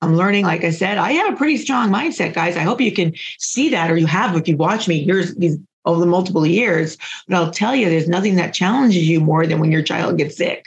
i'm 0.00 0.16
learning 0.16 0.44
like 0.44 0.64
i 0.64 0.70
said 0.70 0.98
i 0.98 1.12
have 1.12 1.32
a 1.32 1.36
pretty 1.36 1.56
strong 1.56 1.90
mindset 1.90 2.34
guys 2.34 2.56
i 2.56 2.62
hope 2.62 2.80
you 2.80 2.90
can 2.90 3.12
see 3.38 3.68
that 3.68 3.90
or 3.90 3.96
you 3.96 4.06
have 4.06 4.34
if 4.34 4.48
you 4.48 4.56
watch 4.56 4.88
me 4.88 4.96
years 4.96 5.36
these 5.36 5.58
over 5.84 6.00
the 6.00 6.06
multiple 6.06 6.46
years 6.46 6.96
but 7.28 7.36
i'll 7.36 7.50
tell 7.50 7.74
you 7.74 7.88
there's 7.88 8.08
nothing 8.08 8.36
that 8.36 8.54
challenges 8.54 9.08
you 9.08 9.20
more 9.20 9.46
than 9.46 9.58
when 9.60 9.72
your 9.72 9.82
child 9.82 10.18
gets 10.18 10.36
sick 10.36 10.66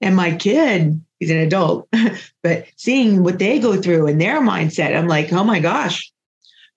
and 0.00 0.16
my 0.16 0.34
kid 0.34 1.00
he's 1.18 1.30
an 1.30 1.38
adult 1.38 1.88
but 2.42 2.66
seeing 2.76 3.22
what 3.22 3.38
they 3.38 3.58
go 3.58 3.80
through 3.80 4.06
and 4.06 4.20
their 4.20 4.40
mindset 4.40 4.96
i'm 4.96 5.08
like 5.08 5.32
oh 5.32 5.44
my 5.44 5.60
gosh 5.60 6.10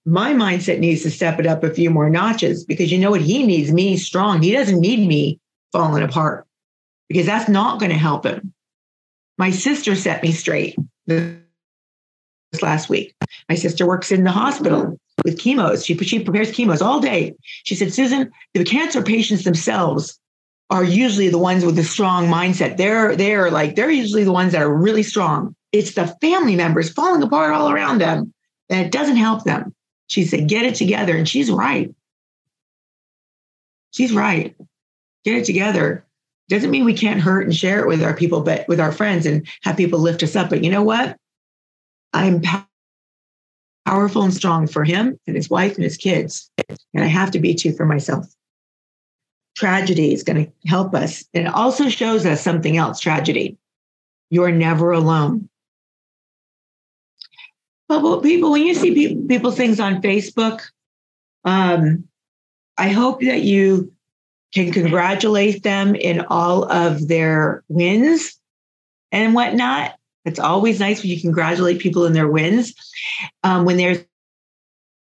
my 0.07 0.33
mindset 0.33 0.79
needs 0.79 1.01
to 1.01 1.09
step 1.09 1.39
it 1.39 1.47
up 1.47 1.63
a 1.63 1.73
few 1.73 1.89
more 1.89 2.09
notches 2.09 2.63
because 2.63 2.91
you 2.91 2.97
know 2.97 3.11
what 3.11 3.21
he 3.21 3.45
needs 3.45 3.71
me 3.71 3.97
strong 3.97 4.41
he 4.41 4.51
doesn't 4.51 4.79
need 4.79 5.07
me 5.07 5.39
falling 5.71 6.03
apart 6.03 6.45
because 7.07 7.25
that's 7.25 7.49
not 7.49 7.79
going 7.79 7.91
to 7.91 7.97
help 7.97 8.25
him. 8.25 8.53
My 9.37 9.51
sister 9.51 9.95
set 9.95 10.23
me 10.23 10.31
straight 10.31 10.77
this 11.07 11.37
last 12.61 12.89
week. 12.89 13.13
My 13.49 13.55
sister 13.55 13.85
works 13.85 14.11
in 14.11 14.23
the 14.23 14.31
hospital 14.31 14.97
with 15.25 15.37
chemos. 15.37 15.85
She, 15.85 15.97
she 15.97 16.23
prepares 16.23 16.51
chemos 16.51 16.81
all 16.81 17.01
day. 17.01 17.35
She 17.65 17.75
said, 17.75 17.93
Susan, 17.93 18.31
the 18.53 18.63
cancer 18.63 19.01
patients 19.01 19.43
themselves 19.43 20.17
are 20.69 20.83
usually 20.83 21.27
the 21.27 21.37
ones 21.37 21.65
with 21.65 21.75
the 21.75 21.83
strong 21.83 22.27
mindset. 22.27 22.77
They're 22.77 23.15
they're 23.15 23.51
like 23.51 23.75
they're 23.75 23.91
usually 23.91 24.23
the 24.23 24.31
ones 24.31 24.53
that 24.53 24.61
are 24.61 24.73
really 24.73 25.03
strong. 25.03 25.53
It's 25.73 25.95
the 25.95 26.07
family 26.21 26.55
members 26.55 26.89
falling 26.89 27.21
apart 27.21 27.53
all 27.53 27.69
around 27.69 27.99
them 27.99 28.33
that 28.69 28.91
doesn't 28.91 29.17
help 29.17 29.43
them. 29.43 29.75
She 30.07 30.23
said, 30.23 30.47
get 30.47 30.65
it 30.65 30.75
together. 30.75 31.17
And 31.17 31.27
she's 31.27 31.51
right. 31.51 31.93
She's 33.91 34.13
right 34.13 34.55
get 35.25 35.35
it 35.35 35.45
together. 35.45 36.05
Doesn't 36.47 36.69
mean 36.69 36.85
we 36.85 36.93
can't 36.93 37.19
hurt 37.19 37.45
and 37.45 37.55
share 37.55 37.79
it 37.79 37.87
with 37.87 38.03
our 38.03 38.13
people, 38.13 38.41
but 38.41 38.67
with 38.67 38.79
our 38.79 38.91
friends 38.91 39.25
and 39.25 39.45
have 39.63 39.75
people 39.75 39.99
lift 39.99 40.21
us 40.21 40.35
up. 40.35 40.49
But 40.49 40.63
you 40.63 40.69
know 40.69 40.83
what? 40.83 41.17
I'm 42.13 42.41
powerful 43.85 44.23
and 44.23 44.33
strong 44.33 44.67
for 44.67 44.83
him 44.83 45.19
and 45.27 45.35
his 45.35 45.49
wife 45.49 45.75
and 45.75 45.83
his 45.83 45.97
kids. 45.97 46.51
And 46.93 47.03
I 47.03 47.07
have 47.07 47.31
to 47.31 47.39
be 47.39 47.53
too 47.53 47.73
for 47.73 47.85
myself. 47.85 48.25
Tragedy 49.55 50.13
is 50.13 50.23
going 50.23 50.45
to 50.45 50.51
help 50.67 50.93
us. 50.93 51.23
And 51.33 51.47
it 51.47 51.53
also 51.53 51.89
shows 51.89 52.25
us 52.25 52.41
something 52.41 52.77
else 52.77 52.99
tragedy. 52.99 53.57
You're 54.29 54.51
never 54.51 54.91
alone. 54.91 55.49
But 57.87 58.21
people, 58.21 58.51
when 58.51 58.63
you 58.63 58.73
see 58.73 58.93
people, 58.93 59.27
people 59.27 59.51
things 59.51 59.79
on 59.79 60.01
Facebook, 60.01 60.61
um, 61.43 62.05
I 62.77 62.89
hope 62.89 63.21
that 63.21 63.43
you 63.43 63.93
can 64.53 64.71
congratulate 64.71 65.63
them 65.63 65.95
in 65.95 66.21
all 66.29 66.69
of 66.71 67.07
their 67.07 67.63
wins 67.67 68.39
and 69.11 69.35
whatnot. 69.35 69.95
It's 70.25 70.39
always 70.39 70.79
nice 70.79 71.01
when 71.01 71.11
you 71.11 71.21
congratulate 71.21 71.79
people 71.79 72.05
in 72.05 72.13
their 72.13 72.27
wins. 72.27 72.73
Um, 73.43 73.65
when 73.65 73.77
there's 73.77 73.99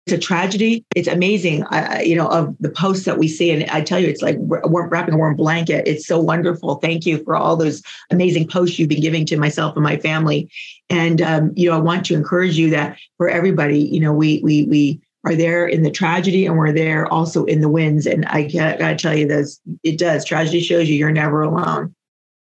a 0.09 0.19
tragedy, 0.19 0.85
it's 0.95 1.09
amazing, 1.09 1.65
uh, 1.65 2.01
you 2.03 2.17
know, 2.17 2.29
of 2.29 2.55
the 2.61 2.71
posts 2.71 3.05
that 3.05 3.19
we 3.19 3.29
see. 3.29 3.51
And 3.51 3.69
I 3.71 3.81
tell 3.81 3.99
you, 3.99 4.09
it's 4.09 4.23
like 4.23 4.37
wrapping 4.41 5.15
a 5.15 5.19
warm 5.19 5.37
blanket. 5.37 5.87
It's 5.87 6.07
so 6.07 6.19
wonderful. 6.19 6.77
Thank 6.77 7.07
you 7.07 7.23
for 7.25 7.37
all 7.37 7.57
those 7.57 7.83
amazing 8.11 8.49
posts 8.49 8.79
you've 8.79 8.89
been 8.89 9.03
giving 9.03 9.27
to 9.27 9.37
myself 9.37 9.77
and 9.77 9.85
my 9.85 9.99
family. 9.99 10.51
And, 10.89 11.21
um, 11.21 11.53
you 11.57 11.69
know, 11.69 11.77
I 11.77 11.81
want 11.81 12.07
to 12.07 12.15
encourage 12.15 12.57
you 12.57 12.71
that 12.71 12.99
for 13.17 13.29
everybody, 13.29 13.81
you 13.81 14.01
know, 14.01 14.13
we, 14.13 14.41
we, 14.43 14.65
we, 14.65 15.01
are 15.25 15.35
there 15.35 15.67
in 15.67 15.83
the 15.83 15.91
tragedy 15.91 16.47
and 16.47 16.57
we're 16.57 16.73
there 16.73 17.13
also 17.13 17.45
in 17.45 17.61
the 17.61 17.69
wins. 17.69 18.07
And 18.07 18.25
I 18.27 18.45
gotta 18.45 18.95
tell 18.95 19.15
you 19.15 19.27
this, 19.27 19.61
it 19.83 19.99
does. 19.99 20.25
Tragedy 20.25 20.61
shows 20.61 20.89
you 20.89 20.95
you're 20.95 21.11
never 21.11 21.43
alone. 21.43 21.95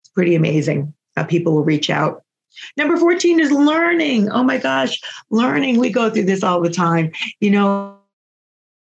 It's 0.02 0.10
pretty 0.10 0.34
amazing 0.34 0.92
how 1.16 1.22
people 1.22 1.54
will 1.54 1.64
reach 1.64 1.88
out. 1.88 2.23
Number 2.76 2.96
14 2.96 3.40
is 3.40 3.50
learning. 3.50 4.30
Oh 4.30 4.42
my 4.42 4.58
gosh, 4.58 5.00
learning. 5.30 5.78
We 5.78 5.90
go 5.90 6.10
through 6.10 6.24
this 6.24 6.42
all 6.42 6.60
the 6.60 6.70
time. 6.70 7.12
You 7.40 7.50
know, 7.50 7.96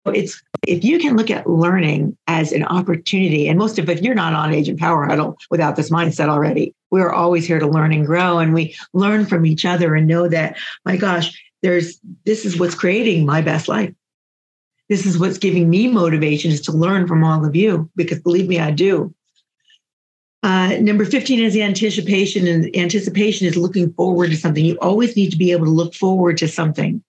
it's 0.06 0.42
if 0.66 0.84
you 0.84 0.98
can 0.98 1.16
look 1.16 1.30
at 1.30 1.48
learning 1.48 2.16
as 2.26 2.52
an 2.52 2.64
opportunity, 2.64 3.48
and 3.48 3.58
most 3.58 3.78
of 3.78 3.88
if 3.88 4.02
you're 4.02 4.14
not 4.14 4.34
on 4.34 4.52
Agent 4.52 4.78
Power 4.78 5.06
Huddle 5.06 5.38
without 5.50 5.76
this 5.76 5.90
mindset 5.90 6.28
already, 6.28 6.74
we're 6.90 7.12
always 7.12 7.46
here 7.46 7.58
to 7.58 7.66
learn 7.66 7.92
and 7.92 8.06
grow, 8.06 8.38
and 8.38 8.54
we 8.54 8.76
learn 8.92 9.26
from 9.26 9.46
each 9.46 9.64
other 9.64 9.94
and 9.94 10.06
know 10.06 10.28
that, 10.28 10.56
my 10.84 10.96
gosh, 10.96 11.38
there's 11.64 11.98
this 12.26 12.44
is 12.44 12.60
what's 12.60 12.74
creating 12.74 13.24
my 13.24 13.40
best 13.40 13.68
life 13.68 13.92
this 14.88 15.06
is 15.06 15.18
what's 15.18 15.38
giving 15.38 15.70
me 15.70 15.88
motivation 15.88 16.50
is 16.50 16.60
to 16.60 16.72
learn 16.72 17.08
from 17.08 17.24
all 17.24 17.44
of 17.44 17.56
you 17.56 17.90
because 17.96 18.20
believe 18.20 18.46
me 18.46 18.60
i 18.60 18.70
do 18.70 19.12
uh, 20.44 20.76
number 20.78 21.06
15 21.06 21.42
is 21.42 21.54
the 21.54 21.62
anticipation 21.62 22.46
and 22.46 22.76
anticipation 22.76 23.46
is 23.46 23.56
looking 23.56 23.90
forward 23.94 24.28
to 24.28 24.36
something. 24.36 24.62
You 24.62 24.76
always 24.82 25.16
need 25.16 25.30
to 25.30 25.38
be 25.38 25.52
able 25.52 25.64
to 25.64 25.70
look 25.70 25.94
forward 25.94 26.36
to 26.38 26.48
something 26.48 27.02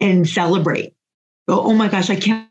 and 0.00 0.28
celebrate. 0.28 0.92
Go 1.48 1.62
oh 1.62 1.72
my 1.72 1.88
gosh 1.88 2.10
i 2.10 2.16
can't 2.16 2.46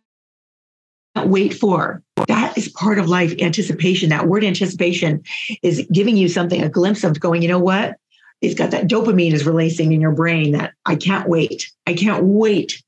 wait 1.25 1.53
for. 1.53 2.01
That 2.27 2.58
is 2.58 2.67
part 2.69 2.97
of 2.97 3.08
life 3.08 3.36
anticipation. 3.39 4.10
That 4.10 4.27
word 4.27 4.43
anticipation 4.43 5.21
is 5.62 5.88
giving 5.93 6.17
you 6.17 6.30
something 6.30 6.63
a 6.63 6.69
glimpse 6.69 7.03
of 7.03 7.19
going 7.19 7.43
you 7.43 7.47
know 7.47 7.60
what? 7.60 7.97
It's 8.41 8.56
got 8.56 8.71
that 8.71 8.88
dopamine 8.88 9.34
is 9.34 9.45
releasing 9.45 9.93
in 9.93 10.01
your 10.01 10.13
brain 10.13 10.53
that 10.53 10.73
I 10.84 10.95
can't 10.95 11.30
wait. 11.30 11.71
I 11.86 11.93
can't 11.93 12.23
wait 12.23 12.82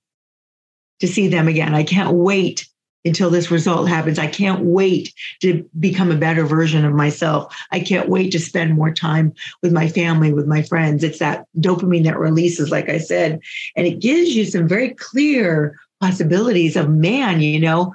to 1.00 1.08
see 1.08 1.28
them 1.28 1.48
again. 1.48 1.76
I 1.76 1.84
can't 1.84 2.16
wait 2.16 2.69
until 3.06 3.30
this 3.30 3.50
result 3.50 3.88
happens. 3.88 4.20
I 4.20 4.28
can't 4.28 4.66
wait 4.66 5.14
to 5.42 5.68
become 5.80 6.12
a 6.12 6.18
better 6.18 6.46
version 6.46 6.86
of 6.86 6.94
myself. 6.94 7.56
I 7.72 7.80
can't 7.80 8.10
wait 8.10 8.32
to 8.32 8.40
spend 8.40 8.76
more 8.76 8.94
time 8.94 9.34
with 9.62 9.72
my 9.72 9.88
family, 9.88 10.34
with 10.34 10.48
my 10.48 10.62
friends. 10.62 11.04
It's 11.04 11.20
that 11.20 11.46
dopamine 11.58 12.04
that 12.04 12.20
releases, 12.20 12.72
like 12.72 12.90
I 12.90 12.98
said, 12.98 13.40
and 13.76 13.88
it 13.88 14.00
gives 14.02 14.36
you 14.36 14.46
some 14.46 14.68
very 14.68 14.94
clear 14.96 15.76
possibilities 16.02 16.76
of 16.76 16.90
man, 16.90 17.42
you 17.42 17.60
know. 17.60 17.94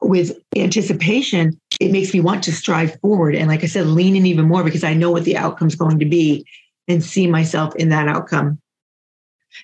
With 0.00 0.38
anticipation, 0.56 1.58
it 1.80 1.90
makes 1.90 2.14
me 2.14 2.20
want 2.20 2.44
to 2.44 2.52
strive 2.52 3.00
forward. 3.00 3.34
And 3.34 3.48
like 3.48 3.64
I 3.64 3.66
said, 3.66 3.86
lean 3.86 4.16
in 4.16 4.26
even 4.26 4.46
more 4.46 4.62
because 4.62 4.84
I 4.84 4.94
know 4.94 5.10
what 5.10 5.24
the 5.24 5.36
outcome's 5.36 5.74
going 5.74 5.98
to 5.98 6.04
be 6.04 6.46
and 6.86 7.02
see 7.02 7.26
myself 7.26 7.74
in 7.76 7.88
that 7.88 8.08
outcome. 8.08 8.60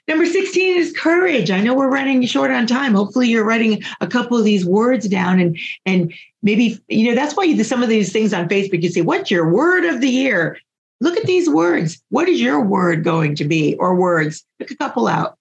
Number 0.08 0.26
16 0.26 0.76
is 0.76 0.92
courage. 0.92 1.50
I 1.50 1.60
know 1.60 1.74
we're 1.74 1.90
running 1.90 2.24
short 2.26 2.50
on 2.50 2.66
time. 2.66 2.94
Hopefully 2.94 3.28
you're 3.28 3.44
writing 3.44 3.82
a 4.00 4.06
couple 4.06 4.38
of 4.38 4.44
these 4.44 4.64
words 4.64 5.08
down 5.08 5.40
and 5.40 5.58
and 5.86 6.12
maybe 6.42 6.78
you 6.88 7.08
know 7.08 7.14
that's 7.14 7.36
why 7.36 7.44
you, 7.44 7.56
do 7.56 7.64
some 7.64 7.82
of 7.82 7.88
these 7.88 8.12
things 8.12 8.32
on 8.32 8.48
Facebook 8.48 8.82
you 8.82 8.90
say 8.90 9.02
what's 9.02 9.30
your 9.30 9.48
word 9.48 9.84
of 9.84 10.00
the 10.00 10.08
year? 10.08 10.58
Look 11.00 11.16
at 11.16 11.26
these 11.26 11.48
words. 11.50 12.02
What 12.08 12.28
is 12.28 12.40
your 12.40 12.60
word 12.60 13.04
going 13.04 13.34
to 13.36 13.44
be 13.44 13.76
or 13.76 13.94
words? 13.94 14.44
Pick 14.58 14.70
a 14.70 14.76
couple 14.76 15.06
out. 15.06 15.36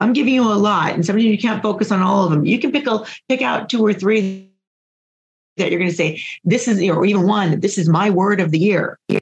I'm 0.00 0.12
giving 0.12 0.34
you 0.34 0.42
a 0.42 0.54
lot 0.54 0.94
and 0.94 1.04
sometimes 1.04 1.24
you 1.24 1.38
can't 1.38 1.62
focus 1.62 1.92
on 1.92 2.02
all 2.02 2.24
of 2.24 2.30
them. 2.30 2.44
You 2.44 2.58
can 2.58 2.72
pick 2.72 2.86
a 2.86 3.04
pick 3.28 3.42
out 3.42 3.68
two 3.68 3.84
or 3.84 3.92
three 3.92 4.50
that 5.56 5.70
you're 5.70 5.78
going 5.78 5.90
to 5.90 5.96
say 5.96 6.22
this 6.42 6.66
is 6.68 6.82
or 6.82 7.04
even 7.04 7.26
one 7.26 7.60
this 7.60 7.78
is 7.78 7.88
my 7.88 8.10
word 8.10 8.40
of 8.40 8.50
the 8.50 8.58
year. 8.58 8.98
You 9.08 9.20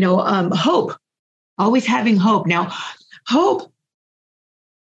know, 0.00 0.20
um, 0.20 0.50
hope. 0.50 0.94
Always 1.58 1.84
having 1.84 2.16
hope. 2.16 2.46
Now, 2.46 2.72
hope 3.26 3.70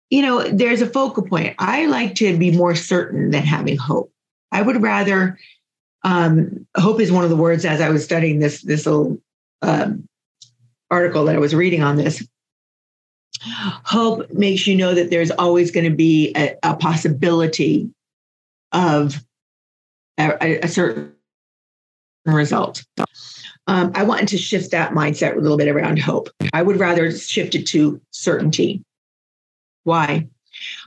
you 0.10 0.22
know, 0.22 0.44
there's 0.44 0.82
a 0.82 0.88
focal 0.88 1.24
point. 1.24 1.56
I 1.60 1.86
like 1.88 2.16
to 2.16 2.38
be 2.38 2.56
more 2.56 2.76
certain 2.76 3.32
than 3.32 3.44
having 3.44 3.78
hope. 3.78 4.12
I 4.52 4.62
would 4.62 4.82
rather 4.82 5.40
um, 6.04 6.68
hope 6.78 7.00
is 7.00 7.12
one 7.12 7.24
of 7.24 7.30
the 7.30 7.36
words 7.36 7.66
as 7.66 7.82
I 7.82 7.90
was 7.90 8.04
studying 8.04 8.40
this 8.40 8.62
this 8.62 8.86
little 8.86 9.18
um, 9.62 10.08
article 10.92 11.26
that 11.26 11.36
I 11.36 11.40
was 11.40 11.56
reading 11.56 11.82
on 11.82 11.96
this. 11.96 12.26
Hope 13.42 14.32
makes 14.32 14.68
you 14.68 14.76
know 14.76 14.94
that 14.94 15.10
there's 15.10 15.32
always 15.32 15.72
going 15.72 15.90
to 15.90 15.96
be 15.96 16.34
a, 16.36 16.56
a 16.64 16.76
possibility 16.76 17.90
of 18.72 19.24
a, 20.18 20.60
a 20.60 20.68
certain 20.68 21.14
result. 22.26 22.86
Um, 23.68 23.92
I 23.96 24.04
wanted 24.04 24.28
to 24.30 24.38
shift 24.38 24.72
that 24.72 24.92
mindset 24.92 25.36
a 25.36 25.40
little 25.40 25.58
bit 25.58 25.68
around 25.68 26.00
hope. 26.00 26.30
I 26.54 26.62
would 26.62 26.80
rather 26.80 27.12
shift 27.12 27.56
it 27.56 27.66
to 27.68 28.02
certainty. 28.12 28.84
Why? 29.84 30.28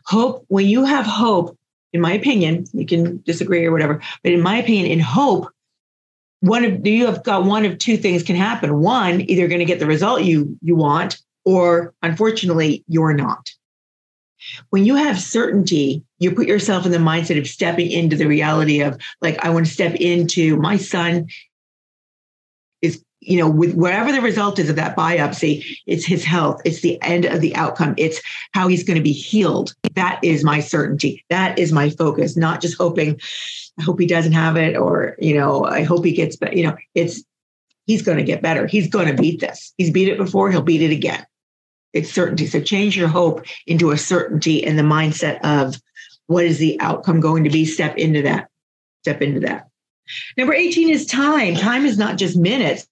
Hope, 0.05 0.45
when 0.49 0.67
you 0.67 0.85
have 0.85 1.07
hope, 1.07 1.59
in 1.93 2.01
my 2.01 2.13
opinion, 2.13 2.65
you 2.73 2.87
can 2.87 3.23
disagree 3.23 3.65
or 3.65 3.73
whatever, 3.73 4.01
but 4.23 4.33
in 4.33 4.41
my 4.41 4.59
opinion, 4.59 4.87
in 4.87 5.01
hope, 5.01 5.49
one 6.41 6.65
of 6.65 6.87
you 6.87 7.07
have 7.07 7.25
got 7.25 7.45
one 7.45 7.65
of 7.65 7.79
two 7.79 7.97
things 7.97 8.23
can 8.23 8.37
happen. 8.37 8.81
One, 8.81 9.23
either 9.23 9.49
going 9.49 9.61
to 9.61 9.65
get 9.65 9.79
the 9.79 9.87
result 9.87 10.23
you 10.23 10.57
you 10.63 10.77
want, 10.77 11.19
or 11.45 11.95
unfortunately, 12.03 12.85
you're 12.87 13.15
not. 13.15 13.51
When 14.71 14.85
you 14.85 14.97
have 14.97 15.21
certainty, 15.21 16.05
you 16.19 16.33
put 16.33 16.47
yourself 16.47 16.85
in 16.87 16.93
the 16.93 16.99
mindset 16.99 17.39
of 17.39 17.47
stepping 17.47 17.91
into 17.91 18.17
the 18.17 18.27
reality 18.27 18.81
of 18.81 19.01
like, 19.21 19.45
I 19.45 19.51
want 19.51 19.67
to 19.67 19.73
step 19.73 19.95
into 19.95 20.57
my 20.57 20.77
son 20.77 21.27
you 23.27 23.39
know, 23.39 23.51
with 23.51 23.75
whatever 23.75 24.13
the 24.13 24.21
result 24.21 24.59
is 24.59 24.71
of 24.71 24.77
that 24.77 24.97
biopsy, 24.97 25.65
it's 25.87 26.07
his 26.07 26.25
health, 26.25 26.61
it's 26.65 26.81
the 26.81 27.01
end 27.03 27.25
of 27.25 27.41
the 27.41 27.55
outcome, 27.57 27.95
it's 27.99 28.21
how 28.53 28.69
he's 28.69 28.85
going 28.85 28.97
to 28.97 29.03
be 29.03 29.13
healed. 29.13 29.75
That 29.95 30.21
is 30.23 30.45
my 30.45 30.61
certainty. 30.61 31.25
That 31.29 31.59
is 31.59 31.73
my 31.73 31.91
focus, 31.91 32.37
not 32.37 32.61
just 32.61 32.79
hoping, 32.79 33.21
I 33.79 33.83
hope 33.83 33.99
he 33.99 34.07
doesn't 34.07 34.33
have 34.33 34.57
it, 34.57 34.77
or, 34.77 35.17
you 35.19 35.35
know, 35.35 35.65
I 35.65 35.83
hope 35.83 36.05
he 36.05 36.13
gets 36.13 36.37
better. 36.37 36.57
You 36.57 36.69
know, 36.69 36.77
it's, 36.95 37.25
he's 37.87 38.03
going 38.03 38.19
to 38.19 38.25
get 38.25 38.43
better. 38.43 38.67
He's 38.67 38.89
going 38.89 39.09
to 39.09 39.21
beat 39.21 39.41
this. 39.41 39.75
He's 39.77 39.91
beat 39.91 40.09
it 40.09 40.19
before, 40.19 40.51
he'll 40.51 40.63
beat 40.63 40.83
it 40.83 40.93
again. 40.93 41.27
It's 41.93 42.13
certainty. 42.13 42.47
So 42.47 42.61
change 42.61 42.97
your 42.97 43.09
hope 43.09 43.45
into 43.67 43.91
a 43.91 43.99
certainty 43.99 44.65
and 44.65 44.79
the 44.79 44.83
mindset 44.83 45.41
of 45.43 45.81
what 46.29 46.45
is 46.45 46.59
the 46.59 46.81
outcome 46.81 47.21
going 47.21 47.45
to 47.45 47.51
be? 47.51 47.65
Step 47.65 47.97
into 47.97 48.23
that. 48.23 48.49
Step 49.03 49.21
into 49.21 49.41
that. 49.41 49.69
Number 50.37 50.55
18 50.55 50.91
is 50.91 51.07
time. 51.07 51.57
Time 51.57 51.85
is 51.85 51.99
not 51.99 52.19
just 52.19 52.37
minutes 52.37 52.87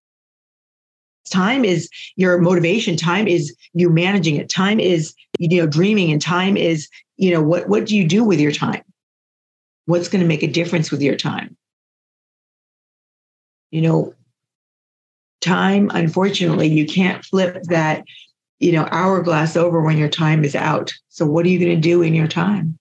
time 1.30 1.64
is 1.64 1.88
your 2.16 2.38
motivation. 2.38 2.96
Time 2.96 3.26
is 3.26 3.54
you 3.72 3.90
managing 3.90 4.36
it. 4.36 4.48
Time 4.48 4.80
is 4.80 5.14
you 5.38 5.60
know 5.60 5.66
dreaming 5.66 6.12
and 6.12 6.20
time 6.20 6.56
is 6.56 6.88
you 7.16 7.32
know 7.32 7.42
what 7.42 7.68
what 7.68 7.86
do 7.86 7.96
you 7.96 8.06
do 8.06 8.24
with 8.24 8.40
your 8.40 8.52
time? 8.52 8.82
What's 9.86 10.08
going 10.08 10.22
to 10.22 10.28
make 10.28 10.42
a 10.42 10.48
difference 10.48 10.90
with 10.90 11.02
your 11.02 11.16
time? 11.16 11.56
You 13.70 13.82
know 13.82 14.14
time 15.40 15.90
unfortunately 15.92 16.66
you 16.66 16.86
can't 16.86 17.22
flip 17.22 17.62
that 17.64 18.02
you 18.60 18.72
know 18.72 18.88
hourglass 18.90 19.56
over 19.56 19.82
when 19.82 19.98
your 19.98 20.08
time 20.08 20.44
is 20.44 20.54
out. 20.54 20.92
So 21.08 21.26
what 21.26 21.44
are 21.44 21.50
you 21.50 21.58
going 21.58 21.74
to 21.74 21.80
do 21.80 22.02
in 22.02 22.14
your 22.14 22.28
time? 22.28 22.78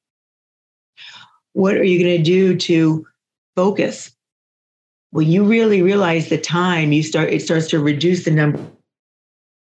What 1.53 1.75
are 1.75 1.83
you 1.83 2.03
going 2.03 2.17
to 2.17 2.23
do 2.23 2.55
to 2.57 3.05
focus 3.55 4.11
when 5.13 5.29
you 5.29 5.43
really 5.43 5.83
realize 5.83 6.29
the 6.29 6.39
time 6.39 6.91
you 6.91 7.03
start 7.03 7.29
it 7.29 7.41
starts 7.41 7.67
to 7.67 7.79
reduce 7.79 8.25
the 8.25 8.31
number 8.31 8.59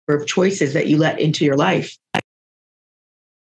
of 0.07 0.27
choices 0.27 0.73
that 0.73 0.85
you 0.85 0.97
let 0.97 1.19
into 1.19 1.43
your 1.43 1.57
life. 1.57 1.97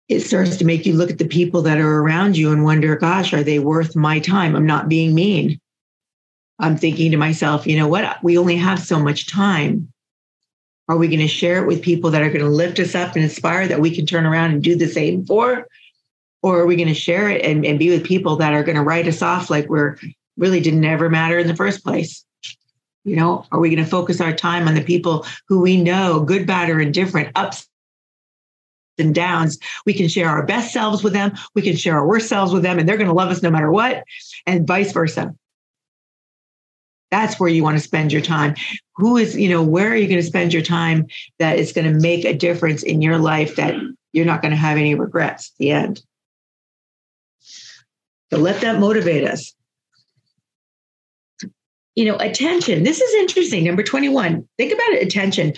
It 0.07 0.21
starts 0.21 0.57
to 0.57 0.65
make 0.65 0.85
you 0.85 0.93
look 0.93 1.11
at 1.11 1.19
the 1.19 1.27
people 1.27 1.61
that 1.63 1.77
are 1.77 1.99
around 1.99 2.35
you 2.35 2.51
and 2.51 2.63
wonder 2.63 2.95
gosh 2.95 3.31
are 3.31 3.43
they 3.43 3.59
worth 3.59 3.95
my 3.95 4.17
time? 4.19 4.55
I'm 4.55 4.65
not 4.65 4.89
being 4.89 5.13
mean. 5.13 5.59
I'm 6.57 6.77
thinking 6.77 7.11
to 7.11 7.17
myself 7.17 7.67
you 7.67 7.77
know 7.77 7.87
what? 7.87 8.23
We 8.23 8.39
only 8.39 8.57
have 8.57 8.79
so 8.79 8.99
much 8.99 9.27
time. 9.27 9.93
Are 10.89 10.97
we 10.97 11.07
going 11.07 11.19
to 11.19 11.27
share 11.27 11.61
it 11.61 11.67
with 11.67 11.83
people 11.83 12.09
that 12.09 12.23
are 12.23 12.29
going 12.29 12.45
to 12.45 12.49
lift 12.49 12.79
us 12.79 12.95
up 12.95 13.13
and 13.13 13.23
inspire 13.23 13.67
that 13.67 13.81
we 13.81 13.93
can 13.93 14.07
turn 14.07 14.25
around 14.25 14.51
and 14.51 14.63
do 14.63 14.75
the 14.75 14.87
same 14.87 15.25
for? 15.27 15.67
Or 16.41 16.59
are 16.59 16.65
we 16.65 16.75
going 16.75 16.87
to 16.87 16.95
share 16.95 17.29
it 17.29 17.43
and, 17.43 17.65
and 17.65 17.77
be 17.77 17.89
with 17.89 18.05
people 18.05 18.37
that 18.37 18.53
are 18.53 18.63
going 18.63 18.77
to 18.77 18.83
write 18.83 19.07
us 19.07 19.21
off 19.21 19.49
like 19.51 19.67
we're 19.67 19.97
really 20.37 20.59
didn't 20.59 20.85
ever 20.85 21.09
matter 21.09 21.37
in 21.37 21.47
the 21.47 21.55
first 21.55 21.83
place. 21.83 22.23
You 23.03 23.15
know, 23.15 23.45
are 23.51 23.59
we 23.59 23.69
going 23.69 23.83
to 23.83 23.89
focus 23.89 24.19
our 24.19 24.33
time 24.33 24.67
on 24.67 24.75
the 24.75 24.83
people 24.83 25.25
who 25.47 25.61
we 25.61 25.81
know, 25.81 26.19
good, 26.19 26.45
bad, 26.45 26.69
or 26.69 26.79
indifferent, 26.79 27.31
ups 27.35 27.67
and 28.97 29.15
downs? 29.15 29.57
We 29.85 29.93
can 29.93 30.09
share 30.09 30.29
our 30.29 30.45
best 30.45 30.73
selves 30.73 31.03
with 31.03 31.13
them. 31.13 31.33
We 31.55 31.61
can 31.61 31.77
share 31.77 31.95
our 31.95 32.05
worst 32.05 32.27
selves 32.27 32.51
with 32.51 32.63
them, 32.63 32.79
and 32.79 32.87
they're 32.87 32.97
going 32.97 33.07
to 33.07 33.13
love 33.13 33.29
us 33.29 33.41
no 33.41 33.49
matter 33.49 33.71
what, 33.71 34.03
and 34.45 34.67
vice 34.67 34.91
versa. 34.91 35.33
That's 37.09 37.39
where 37.39 37.49
you 37.49 37.63
want 37.63 37.77
to 37.77 37.83
spend 37.83 38.11
your 38.11 38.21
time. 38.21 38.55
Who 38.97 39.15
is, 39.15 39.37
you 39.37 39.47
know, 39.47 39.63
where 39.63 39.89
are 39.89 39.95
you 39.95 40.07
going 40.07 40.19
to 40.19 40.27
spend 40.27 40.51
your 40.51 40.61
time 40.61 41.07
that 41.39 41.57
is 41.57 41.71
going 41.71 41.91
to 41.91 41.99
make 41.99 42.25
a 42.25 42.33
difference 42.33 42.83
in 42.83 43.01
your 43.01 43.17
life 43.17 43.55
that 43.55 43.75
you're 44.11 44.25
not 44.25 44.41
going 44.41 44.51
to 44.51 44.57
have 44.57 44.77
any 44.77 44.95
regrets 44.95 45.51
at 45.53 45.57
the 45.59 45.71
end? 45.71 46.01
So 48.33 48.37
let 48.37 48.59
that 48.59 48.79
motivate 48.79 49.23
us 49.23 49.53
you 51.97 52.05
know, 52.05 52.15
attention. 52.17 52.83
This 52.83 53.01
is 53.01 53.13
interesting. 53.15 53.63
Number 53.63 53.81
21. 53.81 54.47
Think 54.55 54.71
about 54.71 54.89
it, 54.89 55.03
attention. 55.03 55.53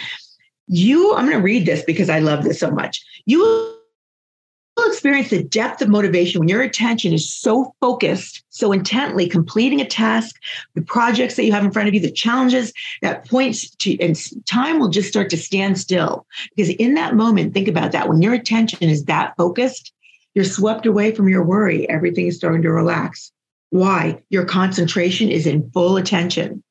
You, 0.67 1.13
I'm 1.13 1.25
going 1.25 1.37
to 1.37 1.43
read 1.43 1.65
this 1.65 1.83
because 1.83 2.09
I 2.09 2.19
love 2.19 2.45
this 2.45 2.61
so 2.61 2.71
much. 2.71 3.03
You 3.25 3.39
will 3.39 4.87
experience 4.87 5.31
the 5.31 5.43
depth 5.43 5.81
of 5.81 5.89
motivation 5.89 6.39
when 6.39 6.47
your 6.47 6.61
attention 6.61 7.11
is 7.11 7.29
so 7.29 7.75
focused, 7.81 8.41
so 8.51 8.71
intently 8.71 9.27
completing 9.27 9.81
a 9.81 9.85
task, 9.85 10.37
the 10.75 10.81
projects 10.81 11.35
that 11.35 11.43
you 11.43 11.51
have 11.51 11.65
in 11.65 11.71
front 11.71 11.89
of 11.89 11.93
you, 11.93 11.99
the 11.99 12.09
challenges 12.09 12.71
that 13.01 13.27
points 13.27 13.69
to, 13.71 13.99
and 13.99 14.15
time 14.45 14.79
will 14.79 14.87
just 14.87 15.09
start 15.09 15.29
to 15.31 15.37
stand 15.37 15.77
still. 15.77 16.25
Because 16.55 16.73
in 16.75 16.93
that 16.93 17.15
moment, 17.15 17.53
think 17.53 17.67
about 17.67 17.91
that. 17.91 18.07
When 18.07 18.21
your 18.21 18.33
attention 18.33 18.89
is 18.89 19.03
that 19.05 19.35
focused, 19.35 19.91
you're 20.35 20.45
swept 20.45 20.85
away 20.85 21.13
from 21.13 21.27
your 21.27 21.43
worry. 21.43 21.89
Everything 21.89 22.27
is 22.27 22.37
starting 22.37 22.61
to 22.61 22.71
relax. 22.71 23.33
Why? 23.71 24.21
Your 24.29 24.45
concentration 24.45 25.29
is 25.29 25.45
in 25.45 25.69
full 25.71 25.97
attention. 25.97 26.63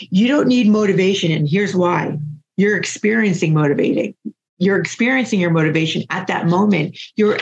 You 0.00 0.28
don't 0.28 0.48
need 0.48 0.68
motivation. 0.68 1.32
And 1.32 1.48
here's 1.48 1.74
why 1.74 2.18
you're 2.56 2.76
experiencing 2.76 3.54
motivating. 3.54 4.14
You're 4.58 4.80
experiencing 4.80 5.38
your 5.40 5.50
motivation 5.50 6.02
at 6.10 6.26
that 6.26 6.46
moment. 6.46 6.98
You're 7.14 7.38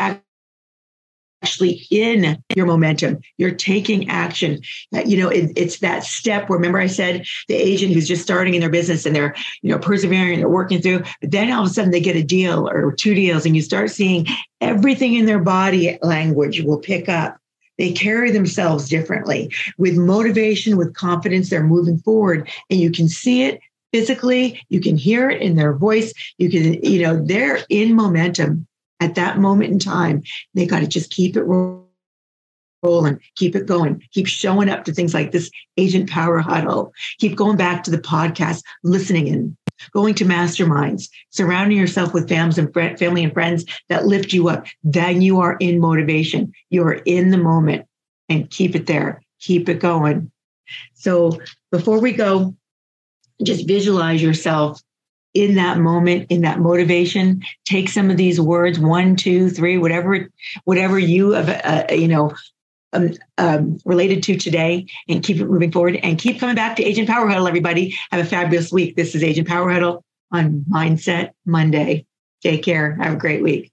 actually 1.42 1.86
in 1.90 2.42
your 2.54 2.66
momentum. 2.66 3.20
You're 3.38 3.54
taking 3.54 4.08
action. 4.10 4.60
Uh, 4.94 5.02
you 5.06 5.16
know, 5.16 5.28
it, 5.28 5.52
it's 5.56 5.78
that 5.78 6.04
step. 6.04 6.48
Where 6.48 6.58
remember, 6.58 6.78
I 6.78 6.86
said 6.86 7.24
the 7.48 7.54
agent 7.54 7.94
who's 7.94 8.08
just 8.08 8.22
starting 8.22 8.54
in 8.54 8.60
their 8.60 8.70
business 8.70 9.06
and 9.06 9.16
they're, 9.16 9.34
you 9.62 9.70
know, 9.70 9.78
persevering, 9.78 10.40
they're 10.40 10.48
working 10.48 10.82
through, 10.82 11.04
but 11.20 11.30
then 11.30 11.50
all 11.50 11.64
of 11.64 11.70
a 11.70 11.72
sudden 11.72 11.90
they 11.90 12.00
get 12.00 12.16
a 12.16 12.22
deal 12.22 12.68
or 12.68 12.92
two 12.92 13.14
deals, 13.14 13.46
and 13.46 13.56
you 13.56 13.62
start 13.62 13.90
seeing 13.90 14.26
everything 14.60 15.14
in 15.14 15.24
their 15.24 15.38
body 15.38 15.98
language 16.02 16.62
will 16.62 16.78
pick 16.78 17.08
up 17.08 17.38
they 17.78 17.92
carry 17.92 18.30
themselves 18.30 18.88
differently 18.88 19.52
with 19.78 19.96
motivation, 19.96 20.76
with 20.76 20.94
confidence. 20.94 21.50
They're 21.50 21.64
moving 21.64 21.98
forward, 21.98 22.48
and 22.70 22.80
you 22.80 22.90
can 22.90 23.08
see 23.08 23.42
it 23.42 23.60
physically. 23.92 24.64
You 24.68 24.80
can 24.80 24.96
hear 24.96 25.30
it 25.30 25.42
in 25.42 25.56
their 25.56 25.74
voice. 25.74 26.12
You 26.38 26.50
can, 26.50 26.82
you 26.82 27.02
know, 27.02 27.22
they're 27.24 27.60
in 27.68 27.94
momentum 27.94 28.66
at 29.00 29.14
that 29.14 29.38
moment 29.38 29.72
in 29.72 29.78
time. 29.78 30.22
They 30.54 30.66
got 30.66 30.80
to 30.80 30.86
just 30.86 31.10
keep 31.10 31.36
it 31.36 31.44
rolling 31.44 31.86
keep 33.34 33.56
it 33.56 33.66
going, 33.66 34.00
keep 34.12 34.28
showing 34.28 34.68
up 34.68 34.84
to 34.84 34.92
things 34.92 35.12
like 35.12 35.32
this 35.32 35.50
agent 35.76 36.08
power 36.08 36.38
huddle, 36.38 36.92
keep 37.18 37.34
going 37.34 37.56
back 37.56 37.82
to 37.82 37.90
the 37.90 37.98
podcast, 37.98 38.62
listening 38.84 39.26
in, 39.26 39.56
going 39.92 40.14
to 40.14 40.24
masterminds, 40.24 41.08
surrounding 41.30 41.78
yourself 41.78 42.14
with 42.14 42.28
families 42.28 42.58
and 42.58 42.72
family 42.98 43.24
and 43.24 43.32
friends 43.32 43.64
that 43.88 44.06
lift 44.06 44.32
you 44.32 44.48
up. 44.48 44.66
Then 44.82 45.22
you 45.22 45.40
are 45.40 45.56
in 45.60 45.80
motivation. 45.80 46.52
You 46.70 46.82
are 46.84 47.00
in 47.04 47.30
the 47.30 47.38
moment 47.38 47.86
and 48.28 48.50
keep 48.50 48.74
it 48.74 48.86
there. 48.86 49.22
Keep 49.40 49.68
it 49.68 49.80
going. 49.80 50.30
So 50.94 51.40
before 51.70 52.00
we 52.00 52.12
go, 52.12 52.54
just 53.42 53.66
visualize 53.66 54.22
yourself 54.22 54.80
in 55.36 55.56
that 55.56 55.76
moment 55.76 56.26
in 56.30 56.40
that 56.40 56.60
motivation 56.60 57.42
take 57.66 57.90
some 57.90 58.10
of 58.10 58.16
these 58.16 58.40
words 58.40 58.78
one 58.78 59.14
two 59.14 59.50
three 59.50 59.76
whatever 59.76 60.30
whatever 60.64 60.98
you 60.98 61.32
have 61.32 61.50
uh, 61.50 61.92
you 61.94 62.08
know 62.08 62.32
um, 62.92 63.12
um, 63.38 63.78
related 63.84 64.22
to 64.24 64.36
today 64.36 64.86
and 65.08 65.22
keep 65.22 65.38
it 65.38 65.46
moving 65.46 65.72
forward. 65.72 65.96
And 66.02 66.18
keep 66.18 66.40
coming 66.40 66.56
back 66.56 66.76
to 66.76 66.84
agent 66.84 67.08
power 67.08 67.28
huddle 67.28 67.48
everybody. 67.48 67.96
Have 68.10 68.24
a 68.24 68.28
fabulous 68.28 68.72
week. 68.72 68.96
This 68.96 69.14
is 69.14 69.22
agent 69.22 69.48
power 69.48 69.70
huddle 69.70 70.04
on 70.32 70.64
mindset 70.70 71.30
monday. 71.44 72.06
Take 72.42 72.62
care. 72.62 72.96
Have 72.96 73.14
a 73.14 73.16
great 73.16 73.42
week 73.42 73.72